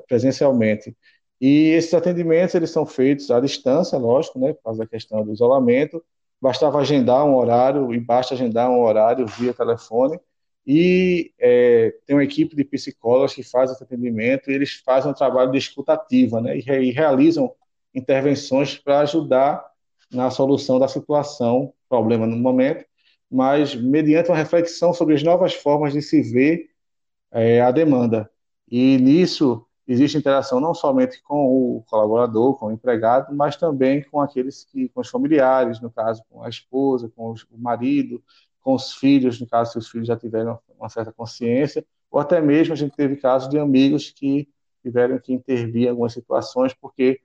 presencialmente. 0.06 0.94
E 1.40 1.70
esses 1.70 1.94
atendimentos 1.94 2.54
eles 2.54 2.70
são 2.70 2.84
feitos 2.84 3.30
à 3.30 3.40
distância, 3.40 3.98
lógico, 3.98 4.38
né, 4.38 4.52
por 4.52 4.62
causa 4.62 4.80
da 4.80 4.86
questão 4.86 5.24
do 5.24 5.32
isolamento. 5.32 6.02
Bastava 6.40 6.80
agendar 6.80 7.24
um 7.24 7.36
horário 7.36 7.92
e 7.94 8.00
basta 8.00 8.34
agendar 8.34 8.70
um 8.70 8.82
horário 8.82 9.26
via 9.26 9.54
telefone 9.54 10.18
e 10.66 11.32
é, 11.38 11.94
tem 12.06 12.14
uma 12.14 12.24
equipe 12.24 12.54
de 12.54 12.64
psicólogos 12.64 13.34
que 13.34 13.42
faz 13.42 13.70
esse 13.70 13.82
atendimento 13.82 14.50
e 14.50 14.54
eles 14.54 14.74
fazem 14.84 15.10
um 15.10 15.14
trabalho 15.14 15.50
de 15.50 15.58
escutativa, 15.58 16.40
né, 16.40 16.56
e, 16.58 16.60
e 16.60 16.90
realizam 16.90 17.52
intervenções 17.94 18.76
para 18.78 19.00
ajudar 19.00 19.64
na 20.12 20.30
solução 20.30 20.78
da 20.78 20.88
situação, 20.88 21.72
problema 21.88 22.26
no 22.26 22.36
momento, 22.36 22.84
mas 23.30 23.74
mediante 23.74 24.28
uma 24.30 24.36
reflexão 24.36 24.92
sobre 24.92 25.14
as 25.14 25.22
novas 25.22 25.54
formas 25.54 25.92
de 25.92 26.02
se 26.02 26.20
ver 26.22 26.68
é, 27.32 27.60
a 27.60 27.70
demanda. 27.70 28.30
E 28.70 28.98
nisso 28.98 29.66
existe 29.92 30.16
interação 30.16 30.60
não 30.60 30.72
somente 30.72 31.20
com 31.20 31.46
o 31.46 31.82
colaborador, 31.82 32.56
com 32.56 32.66
o 32.66 32.72
empregado, 32.72 33.34
mas 33.34 33.56
também 33.56 34.04
com 34.04 34.20
aqueles 34.20 34.64
que, 34.64 34.88
com 34.90 35.00
os 35.00 35.08
familiares, 35.08 35.80
no 35.80 35.90
caso, 35.90 36.22
com 36.30 36.44
a 36.44 36.48
esposa, 36.48 37.10
com 37.16 37.32
o 37.32 37.58
marido, 37.58 38.22
com 38.60 38.74
os 38.74 38.92
filhos, 38.92 39.40
no 39.40 39.48
caso, 39.48 39.72
se 39.72 39.78
os 39.78 39.88
filhos 39.88 40.06
já 40.06 40.16
tiveram 40.16 40.60
uma 40.78 40.88
certa 40.88 41.12
consciência, 41.12 41.84
ou 42.08 42.20
até 42.20 42.40
mesmo 42.40 42.72
a 42.72 42.76
gente 42.76 42.94
teve 42.94 43.16
casos 43.16 43.48
de 43.48 43.58
amigos 43.58 44.10
que 44.10 44.48
tiveram 44.80 45.18
que 45.18 45.32
intervir 45.32 45.86
em 45.86 45.90
algumas 45.90 46.12
situações, 46.12 46.72
porque, 46.72 47.20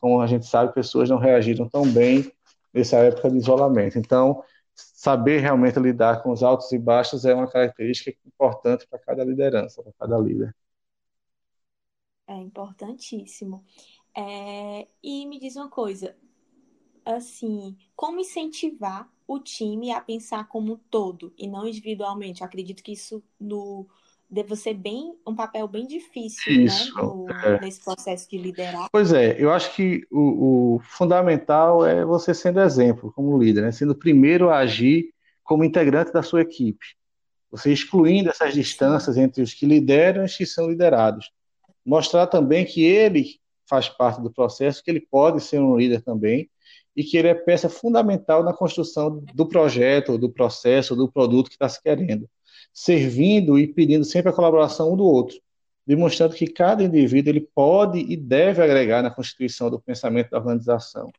como 0.00 0.22
a 0.22 0.26
gente 0.26 0.46
sabe, 0.46 0.72
pessoas 0.72 1.10
não 1.10 1.18
reagiram 1.18 1.68
tão 1.68 1.86
bem 1.86 2.32
nessa 2.72 2.96
época 2.96 3.30
de 3.30 3.36
isolamento. 3.36 3.98
Então, 3.98 4.42
saber 4.74 5.40
realmente 5.40 5.78
lidar 5.78 6.22
com 6.22 6.30
os 6.30 6.42
altos 6.42 6.72
e 6.72 6.78
baixos 6.78 7.26
é 7.26 7.34
uma 7.34 7.46
característica 7.46 8.16
importante 8.26 8.86
para 8.88 8.98
cada 8.98 9.24
liderança, 9.24 9.82
para 9.82 9.92
cada 9.98 10.18
líder. 10.18 10.54
É 12.28 12.36
importantíssimo. 12.36 13.64
É, 14.14 14.86
e 15.02 15.26
me 15.26 15.40
diz 15.40 15.56
uma 15.56 15.68
coisa, 15.68 16.14
assim, 17.04 17.76
como 17.96 18.20
incentivar 18.20 19.10
o 19.26 19.38
time 19.40 19.90
a 19.90 20.00
pensar 20.00 20.46
como 20.48 20.74
um 20.74 20.76
todo 20.90 21.32
e 21.38 21.48
não 21.48 21.66
individualmente? 21.66 22.42
Eu 22.42 22.46
acredito 22.46 22.82
que 22.82 22.92
isso 22.92 23.22
no 23.40 23.88
deve 24.30 24.54
ser 24.56 24.74
bem 24.74 25.16
um 25.26 25.34
papel 25.34 25.66
bem 25.66 25.86
difícil, 25.86 26.54
né, 26.54 26.64
Isso, 26.64 26.94
né, 26.94 27.02
no, 27.02 27.30
é. 27.30 27.60
nesse 27.62 27.82
processo 27.82 28.28
de 28.28 28.36
liderar. 28.36 28.88
Pois 28.92 29.12
é, 29.12 29.34
eu 29.42 29.50
acho 29.50 29.74
que 29.74 30.06
o, 30.10 30.74
o, 30.76 30.80
fundamental 30.80 31.86
é 31.86 32.04
você 32.04 32.34
sendo 32.34 32.60
exemplo 32.60 33.10
como 33.12 33.38
líder, 33.38 33.62
né, 33.62 33.72
sendo 33.72 33.92
o 33.92 33.98
primeiro 33.98 34.50
a 34.50 34.58
agir 34.58 35.14
como 35.42 35.64
integrante 35.64 36.12
da 36.12 36.22
sua 36.22 36.42
equipe, 36.42 36.84
você 37.50 37.72
excluindo 37.72 38.28
essas 38.28 38.52
distâncias 38.52 39.16
entre 39.16 39.42
os 39.42 39.54
que 39.54 39.64
lideram 39.64 40.22
e 40.22 40.26
os 40.26 40.36
que 40.36 40.44
são 40.44 40.68
liderados, 40.68 41.32
mostrar 41.88 42.26
também 42.26 42.64
que 42.64 42.84
ele 42.84 43.40
faz 43.68 43.88
parte 43.88 44.20
do 44.20 44.30
processo, 44.30 44.82
que 44.82 44.90
ele 44.90 45.00
pode 45.00 45.42
ser 45.42 45.58
um 45.58 45.76
líder 45.76 46.02
também 46.02 46.48
e 46.94 47.02
que 47.02 47.16
ele 47.16 47.28
é 47.28 47.34
peça 47.34 47.68
fundamental 47.68 48.42
na 48.42 48.52
construção 48.52 49.24
do 49.34 49.46
projeto, 49.46 50.18
do 50.18 50.30
processo, 50.30 50.94
do 50.94 51.10
produto 51.10 51.48
que 51.48 51.54
está 51.54 51.68
se 51.68 51.82
querendo 51.82 52.28
servindo 52.72 53.58
e 53.58 53.66
pedindo 53.66 54.04
sempre 54.04 54.30
a 54.30 54.32
colaboração 54.32 54.92
um 54.92 54.96
do 54.96 55.04
outro, 55.04 55.40
demonstrando 55.86 56.34
que 56.34 56.46
cada 56.46 56.82
indivíduo 56.82 57.32
ele 57.32 57.48
pode 57.54 57.98
e 57.98 58.16
deve 58.16 58.62
agregar 58.62 59.02
na 59.02 59.10
constituição 59.10 59.70
do 59.70 59.80
pensamento 59.80 60.30
da 60.30 60.38
organização. 60.38 61.10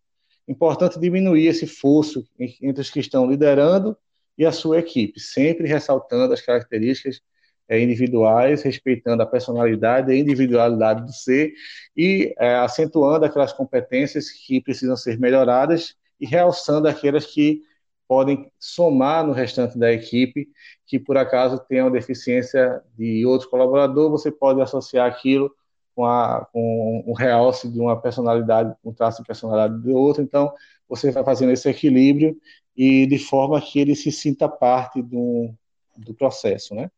Importante 0.47 0.99
diminuir 0.99 1.47
esse 1.47 1.67
fosso 1.67 2.25
entre 2.39 2.81
os 2.81 2.89
que 2.89 2.99
estão 2.99 3.29
liderando 3.29 3.97
e 4.37 4.45
a 4.45 4.51
sua 4.51 4.79
equipe, 4.79 5.19
sempre 5.19 5.67
ressaltando 5.67 6.33
as 6.33 6.41
características 6.41 7.21
é, 7.69 7.79
individuais, 7.79 8.63
respeitando 8.63 9.21
a 9.21 9.27
personalidade 9.27 10.11
e 10.11 10.15
a 10.15 10.19
individualidade 10.19 11.05
do 11.05 11.13
ser 11.13 11.53
e 11.95 12.33
é, 12.39 12.55
acentuando 12.55 13.25
aquelas 13.25 13.53
competências 13.53 14.31
que 14.31 14.59
precisam 14.59 14.97
ser 14.97 15.19
melhoradas 15.19 15.95
e 16.19 16.25
realçando 16.25 16.87
aquelas 16.87 17.27
que 17.27 17.61
podem 18.07 18.51
somar 18.59 19.25
no 19.25 19.31
restante 19.33 19.77
da 19.77 19.93
equipe 19.93 20.49
que 20.87 20.97
por 20.99 21.15
acaso 21.15 21.59
tenha 21.69 21.83
uma 21.83 21.91
deficiência 21.91 22.81
de 22.97 23.23
outro 23.23 23.47
colaborador, 23.49 24.09
você 24.09 24.31
pode 24.31 24.59
associar 24.59 25.07
aquilo 25.07 25.53
com, 25.95 26.03
a, 26.05 26.47
com 26.51 27.13
realce 27.15 27.69
de 27.69 27.79
uma 27.79 28.01
personalidade, 28.01 28.75
um 28.83 28.91
traço 28.91 29.21
de 29.21 29.27
personalidade 29.27 29.79
do 29.83 29.95
outro. 29.95 30.23
Então, 30.23 30.51
você 30.87 31.11
vai 31.11 31.23
fazendo 31.23 31.51
esse 31.51 31.69
equilíbrio 31.69 32.35
e 32.75 33.05
de 33.05 33.19
forma 33.19 33.61
que 33.61 33.79
ele 33.79 33.95
se 33.95 34.11
sinta 34.11 34.49
parte 34.49 35.01
do, 35.03 35.53
do 35.95 36.13
processo, 36.15 36.73
né? 36.73 36.89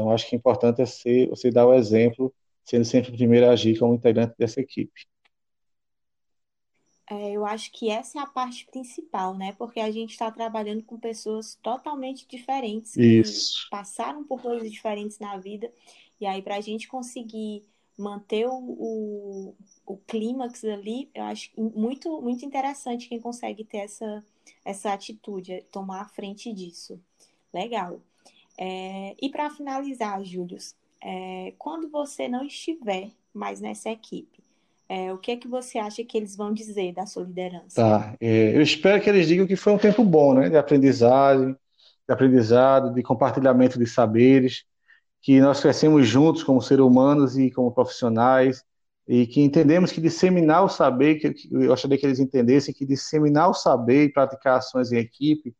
Então, 0.00 0.10
acho 0.10 0.26
que 0.26 0.34
o 0.34 0.38
importante 0.38 0.80
é 0.80 0.86
ser, 0.86 1.28
você 1.28 1.50
dar 1.50 1.66
o 1.66 1.74
exemplo, 1.74 2.34
sendo 2.64 2.86
sempre 2.86 3.10
o 3.10 3.14
primeiro 3.14 3.46
a 3.46 3.50
agir 3.50 3.78
como 3.78 3.94
integrante 3.94 4.34
dessa 4.38 4.58
equipe. 4.58 5.06
É, 7.10 7.32
eu 7.32 7.44
acho 7.44 7.70
que 7.70 7.90
essa 7.90 8.18
é 8.18 8.22
a 8.22 8.26
parte 8.26 8.66
principal, 8.70 9.36
né? 9.36 9.52
Porque 9.58 9.78
a 9.78 9.90
gente 9.90 10.12
está 10.12 10.30
trabalhando 10.30 10.82
com 10.84 10.98
pessoas 10.98 11.56
totalmente 11.56 12.26
diferentes, 12.26 12.96
Isso. 12.96 13.64
que 13.64 13.70
passaram 13.70 14.24
por 14.24 14.40
coisas 14.40 14.70
diferentes 14.70 15.18
na 15.18 15.36
vida. 15.36 15.70
E 16.18 16.24
aí, 16.24 16.40
para 16.40 16.56
a 16.56 16.60
gente 16.62 16.88
conseguir 16.88 17.62
manter 17.98 18.46
o, 18.46 18.54
o, 18.54 19.54
o 19.84 19.96
clímax 19.98 20.64
ali, 20.64 21.10
eu 21.14 21.24
acho 21.24 21.50
muito, 21.58 22.22
muito 22.22 22.42
interessante 22.46 23.08
quem 23.08 23.20
consegue 23.20 23.64
ter 23.64 23.78
essa, 23.78 24.24
essa 24.64 24.92
atitude, 24.94 25.62
tomar 25.70 26.02
a 26.02 26.08
frente 26.08 26.50
disso. 26.54 26.98
Legal. 27.52 28.00
É, 28.62 29.16
e 29.22 29.30
para 29.30 29.48
finalizar, 29.48 30.22
Júlio, 30.22 30.58
é, 31.02 31.54
quando 31.58 31.88
você 31.88 32.28
não 32.28 32.44
estiver 32.44 33.10
mais 33.32 33.58
nessa 33.58 33.88
equipe, 33.88 34.44
é, 34.86 35.10
o 35.14 35.16
que 35.16 35.30
é 35.30 35.36
que 35.36 35.48
você 35.48 35.78
acha 35.78 36.04
que 36.04 36.18
eles 36.18 36.36
vão 36.36 36.52
dizer 36.52 36.92
da 36.92 37.06
sua 37.06 37.22
liderança? 37.22 37.76
Tá, 37.76 38.14
é, 38.20 38.54
eu 38.54 38.60
espero 38.60 39.02
que 39.02 39.08
eles 39.08 39.26
digam 39.26 39.46
que 39.46 39.56
foi 39.56 39.72
um 39.72 39.78
tempo 39.78 40.04
bom, 40.04 40.34
né, 40.34 40.50
de 40.50 40.58
aprendizagem, 40.58 41.52
de 41.52 42.12
aprendizado, 42.12 42.92
de 42.92 43.02
compartilhamento 43.02 43.78
de 43.78 43.86
saberes, 43.86 44.64
que 45.22 45.40
nós 45.40 45.60
crescemos 45.60 46.06
juntos 46.06 46.42
como 46.42 46.60
seres 46.60 46.84
humanos 46.84 47.38
e 47.38 47.50
como 47.50 47.72
profissionais, 47.72 48.62
e 49.08 49.26
que 49.26 49.40
entendemos 49.40 49.90
que 49.90 50.02
disseminar 50.02 50.64
o 50.64 50.68
saber, 50.68 51.14
que 51.14 51.48
eu 51.50 51.68
gostaria 51.68 51.96
que 51.96 52.04
eles 52.04 52.20
entendessem 52.20 52.74
que 52.74 52.84
disseminar 52.84 53.48
o 53.48 53.54
saber 53.54 54.04
e 54.04 54.12
praticar 54.12 54.58
ações 54.58 54.92
em 54.92 54.98
equipe 54.98 55.54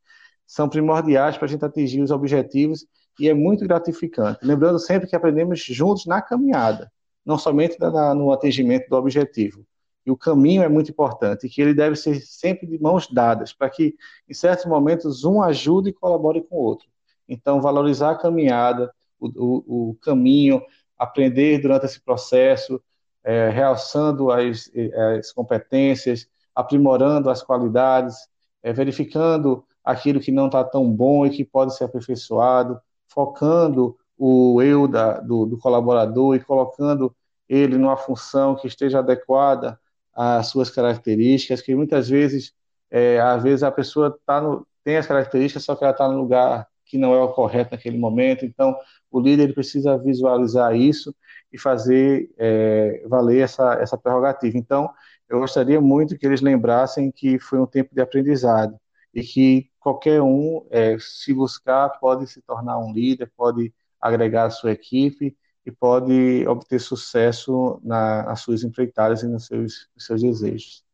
são 0.53 0.69
primordiais 0.69 1.37
para 1.37 1.47
a 1.47 1.49
gente 1.49 1.65
atingir 1.65 2.03
os 2.03 2.11
objetivos 2.11 2.87
e 3.19 3.29
é 3.29 3.35
muito 3.35 3.67
gratificante. 3.67 4.41
Lembrando 4.43 4.79
sempre 4.79 5.09
que 5.09 5.15
aprendemos 5.15 5.61
juntos 5.61 6.07
na 6.07 6.21
caminhada 6.21 6.91
não 7.25 7.39
somente 7.39 7.79
na, 7.79 8.15
no 8.15 8.33
atingimento 8.33 8.89
do 8.89 8.97
objetivo. 8.97 9.65
E 10.05 10.11
o 10.11 10.17
caminho 10.17 10.63
é 10.63 10.69
muito 10.69 10.91
importante, 10.91 11.47
e 11.47 11.51
que 11.51 11.61
ele 11.61 11.75
deve 11.75 11.95
ser 11.95 12.21
sempre 12.21 12.67
de 12.67 12.81
mãos 12.81 13.07
dadas, 13.07 13.53
para 13.53 13.69
que, 13.69 13.95
em 14.29 14.35
certos 14.35 14.67
momentos, 14.67 15.25
um 15.25 15.43
ajude 15.43 15.91
e 15.91 15.93
colabore 15.93 16.43
com 16.43 16.57
o 16.57 16.63
outro. 16.63 16.89
Então, 17.29 17.61
valorizar 17.61 18.13
a 18.13 18.19
caminhada, 18.19 18.93
o, 19.19 19.29
o, 19.29 19.91
o 19.91 19.95
caminho, 19.97 20.63
aprender 20.99 21.61
durante 21.61 21.85
esse 21.85 22.01
processo, 22.01 22.83
é, 23.23 23.51
realçando 23.51 24.31
as, 24.31 24.71
as, 25.19 25.31
competências, 25.33 26.27
aprimorando 26.55 27.29
as 27.29 27.43
qualidades, 27.43 28.17
é, 28.63 28.73
verificando 28.73 29.65
aquilo 29.91 30.21
que 30.21 30.33
não 30.33 30.47
está 30.47 30.65
tão 30.65 30.91
bom 30.91 31.27
e 31.27 31.31
que 31.31 31.45
pode 31.45 31.77
ser 31.77 31.85
aperfeiçoado, 31.85 32.81
focando 33.09 33.97
o 34.17 34.61
eu 34.63 34.87
da, 34.87 35.19
do, 35.21 35.47
do, 35.47 35.59
colaborador 35.59 36.37
e 36.37 36.41
colocando 36.41 37.15
ele 37.49 37.79
numa 37.79 37.97
função 37.97 38.55
que 38.55 38.67
esteja 38.67 38.99
adequada 38.99 39.81
às 40.15 40.49
suas 40.49 40.71
características, 40.71 41.63
que 41.63 41.75
muitas 41.75 42.09
vezes, 42.09 42.53
é, 42.91 43.19
às 43.21 43.43
vezes 43.43 43.63
a 43.63 43.71
pessoa 43.71 44.19
tá 44.27 44.41
no, 44.41 44.67
tem 44.85 44.97
as 44.97 45.07
características, 45.07 45.65
só 45.65 45.75
que 45.75 45.85
ela 45.85 45.93
está 45.93 46.09
no 46.09 46.19
lugar 46.19 46.69
que 46.85 46.99
não 46.99 47.15
é 47.15 47.23
o 47.23 47.33
correto 47.33 47.71
naquele 47.73 47.97
momento. 47.97 48.45
Então, 48.45 48.77
o 49.11 49.21
líder 49.21 49.55
precisa 49.55 49.97
visualizar 49.97 50.75
isso 50.75 51.15
e 51.53 51.59
fazer 51.59 52.31
é, 52.37 53.05
valer 53.09 53.43
essa, 53.43 53.75
essa 53.75 53.97
prerrogativa. 53.97 54.59
Então, 54.59 54.91
eu 55.29 55.39
gostaria 55.39 55.81
muito 55.81 56.19
que 56.19 56.27
eles 56.27 56.41
lembrassem 56.41 57.11
que 57.13 57.39
foi 57.39 57.61
um 57.61 57.67
tempo 57.67 57.95
de 57.95 58.01
aprendizado 58.01 58.77
e 59.15 59.23
que 59.23 59.70
qualquer 59.81 60.21
um, 60.23 60.67
é, 60.71 60.99
se 60.99 61.33
buscar, 61.33 61.89
pode 61.99 62.27
se 62.27 62.41
tornar 62.43 62.79
um 62.79 62.93
líder, 62.93 63.33
pode 63.37 63.75
agregar 64.01 64.45
a 64.45 64.51
sua 64.51 64.73
equipe 64.73 65.37
e 65.65 65.73
pode 65.73 66.47
obter 66.47 66.79
sucesso 66.79 67.81
na, 67.83 68.25
nas 68.25 68.41
suas 68.41 68.63
empreitadas 68.63 69.23
e 69.23 69.27
nos 69.27 69.47
seus, 69.47 69.89
nos 69.95 70.05
seus 70.05 70.23
desejos. 70.23 70.85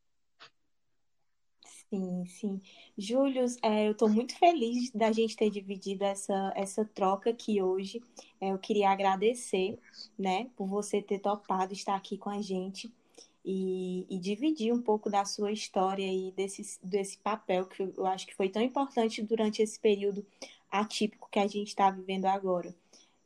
Sim, 1.88 2.26
sim. 2.26 2.60
Júlio, 2.98 3.46
é, 3.62 3.86
eu 3.86 3.92
estou 3.92 4.08
muito 4.08 4.36
feliz 4.36 4.90
da 4.90 5.12
gente 5.12 5.36
ter 5.36 5.50
dividido 5.50 6.04
essa, 6.04 6.52
essa 6.56 6.84
troca 6.84 7.30
aqui 7.30 7.62
hoje. 7.62 8.02
É, 8.40 8.50
eu 8.50 8.58
queria 8.58 8.90
agradecer, 8.90 9.78
né, 10.18 10.50
por 10.56 10.66
você 10.66 11.00
ter 11.00 11.20
topado 11.20 11.72
estar 11.72 11.94
aqui 11.94 12.18
com 12.18 12.28
a 12.28 12.42
gente 12.42 12.92
e, 13.48 14.04
e, 14.10 14.18
dividir 14.18 14.74
um 14.74 14.82
pouco 14.82 15.08
da 15.08 15.24
sua 15.24 15.52
história 15.52 16.04
e 16.04 16.32
desse, 16.32 16.80
desse 16.82 17.16
papel 17.18 17.64
que 17.64 17.80
eu 17.96 18.04
acho 18.04 18.26
que 18.26 18.34
foi 18.34 18.48
tão 18.48 18.60
importante 18.60 19.22
durante 19.22 19.62
esse 19.62 19.78
período 19.78 20.26
atípico 20.68 21.28
que 21.30 21.38
a 21.38 21.46
gente 21.46 21.68
está 21.68 21.88
vivendo 21.88 22.26
agora. 22.26 22.74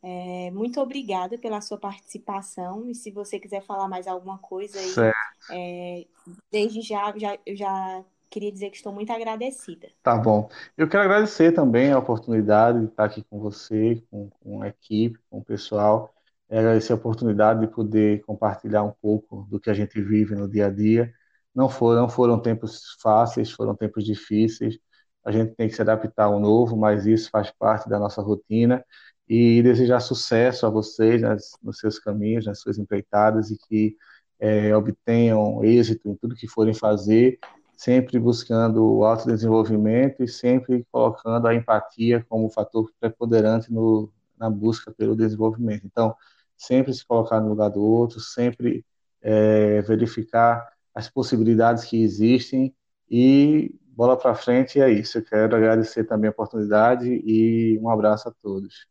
É, 0.02 0.50
muito 0.50 0.78
obrigada 0.78 1.38
pela 1.38 1.62
sua 1.62 1.78
participação. 1.78 2.86
E 2.90 2.94
se 2.94 3.10
você 3.10 3.40
quiser 3.40 3.62
falar 3.62 3.88
mais 3.88 4.06
alguma 4.06 4.36
coisa 4.36 4.78
aí, 4.78 5.12
é, 5.50 6.06
desde 6.52 6.82
já, 6.82 7.14
já, 7.16 7.38
eu 7.46 7.56
já 7.56 8.04
queria 8.28 8.52
dizer 8.52 8.68
que 8.68 8.76
estou 8.76 8.92
muito 8.92 9.10
agradecida. 9.10 9.88
Tá 10.02 10.18
bom. 10.18 10.50
Eu 10.76 10.86
quero 10.86 11.04
agradecer 11.04 11.52
também 11.52 11.92
a 11.92 11.98
oportunidade 11.98 12.80
de 12.80 12.86
estar 12.86 13.04
aqui 13.04 13.24
com 13.24 13.40
você, 13.40 14.02
com, 14.10 14.28
com 14.40 14.62
a 14.62 14.68
equipe, 14.68 15.18
com 15.30 15.38
o 15.38 15.44
pessoal. 15.44 16.14
Agradecer 16.50 16.92
a 16.92 16.96
oportunidade 16.96 17.60
de 17.60 17.68
poder 17.68 18.22
compartilhar 18.22 18.82
um 18.82 18.92
pouco 19.00 19.46
do 19.48 19.60
que 19.60 19.70
a 19.70 19.74
gente 19.74 20.00
vive 20.02 20.34
no 20.34 20.48
dia 20.48 20.66
a 20.66 20.70
dia. 20.70 21.12
Não 21.54 21.68
foram, 21.68 22.08
foram 22.08 22.40
tempos 22.40 22.96
fáceis, 23.00 23.50
foram 23.52 23.74
tempos 23.76 24.04
difíceis. 24.04 24.78
A 25.24 25.30
gente 25.30 25.54
tem 25.54 25.68
que 25.68 25.74
se 25.74 25.82
adaptar 25.82 26.24
ao 26.24 26.40
novo, 26.40 26.76
mas 26.76 27.06
isso 27.06 27.30
faz 27.30 27.50
parte 27.52 27.88
da 27.88 27.98
nossa 27.98 28.20
rotina. 28.22 28.84
E 29.28 29.62
desejar 29.62 30.00
sucesso 30.00 30.66
a 30.66 30.70
vocês 30.70 31.22
nas, 31.22 31.52
nos 31.62 31.78
seus 31.78 31.98
caminhos, 31.98 32.46
nas 32.46 32.60
suas 32.60 32.78
empreitadas 32.78 33.50
e 33.50 33.58
que 33.68 33.96
é, 34.40 34.74
obtenham 34.76 35.62
êxito 35.64 36.08
em 36.08 36.16
tudo 36.16 36.34
que 36.34 36.48
forem 36.48 36.74
fazer 36.74 37.38
sempre 37.80 38.18
buscando 38.18 38.84
o 38.84 39.04
autodesenvolvimento 39.06 40.22
e 40.22 40.28
sempre 40.28 40.86
colocando 40.92 41.48
a 41.48 41.54
empatia 41.54 42.22
como 42.28 42.50
fator 42.50 42.92
preponderante 43.00 43.72
no, 43.72 44.12
na 44.38 44.50
busca 44.50 44.92
pelo 44.92 45.16
desenvolvimento. 45.16 45.86
Então, 45.86 46.14
sempre 46.60 46.92
se 46.92 47.04
colocar 47.04 47.40
no 47.40 47.48
lugar 47.48 47.70
do 47.70 47.82
outro, 47.82 48.20
sempre 48.20 48.84
é, 49.22 49.80
verificar 49.82 50.70
as 50.94 51.08
possibilidades 51.08 51.84
que 51.84 52.02
existem 52.02 52.74
e 53.10 53.74
bola 53.88 54.16
para 54.16 54.34
frente 54.34 54.80
é 54.80 54.90
isso. 54.90 55.18
Eu 55.18 55.24
quero 55.24 55.56
agradecer 55.56 56.04
também 56.04 56.28
a 56.28 56.30
oportunidade 56.30 57.08
e 57.24 57.78
um 57.80 57.88
abraço 57.88 58.28
a 58.28 58.32
todos. 58.32 58.86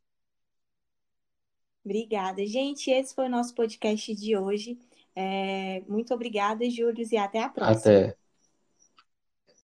Obrigada. 1.86 2.46
Gente, 2.46 2.92
esse 2.92 3.16
foi 3.16 3.26
o 3.26 3.30
nosso 3.30 3.54
podcast 3.56 4.14
de 4.14 4.38
hoje. 4.38 4.78
É, 5.16 5.82
muito 5.88 6.14
obrigada, 6.14 6.70
Júlio, 6.70 7.06
e 7.12 7.18
até 7.18 7.42
a 7.42 7.50
próxima. 7.50 7.80
Até. 7.80 8.19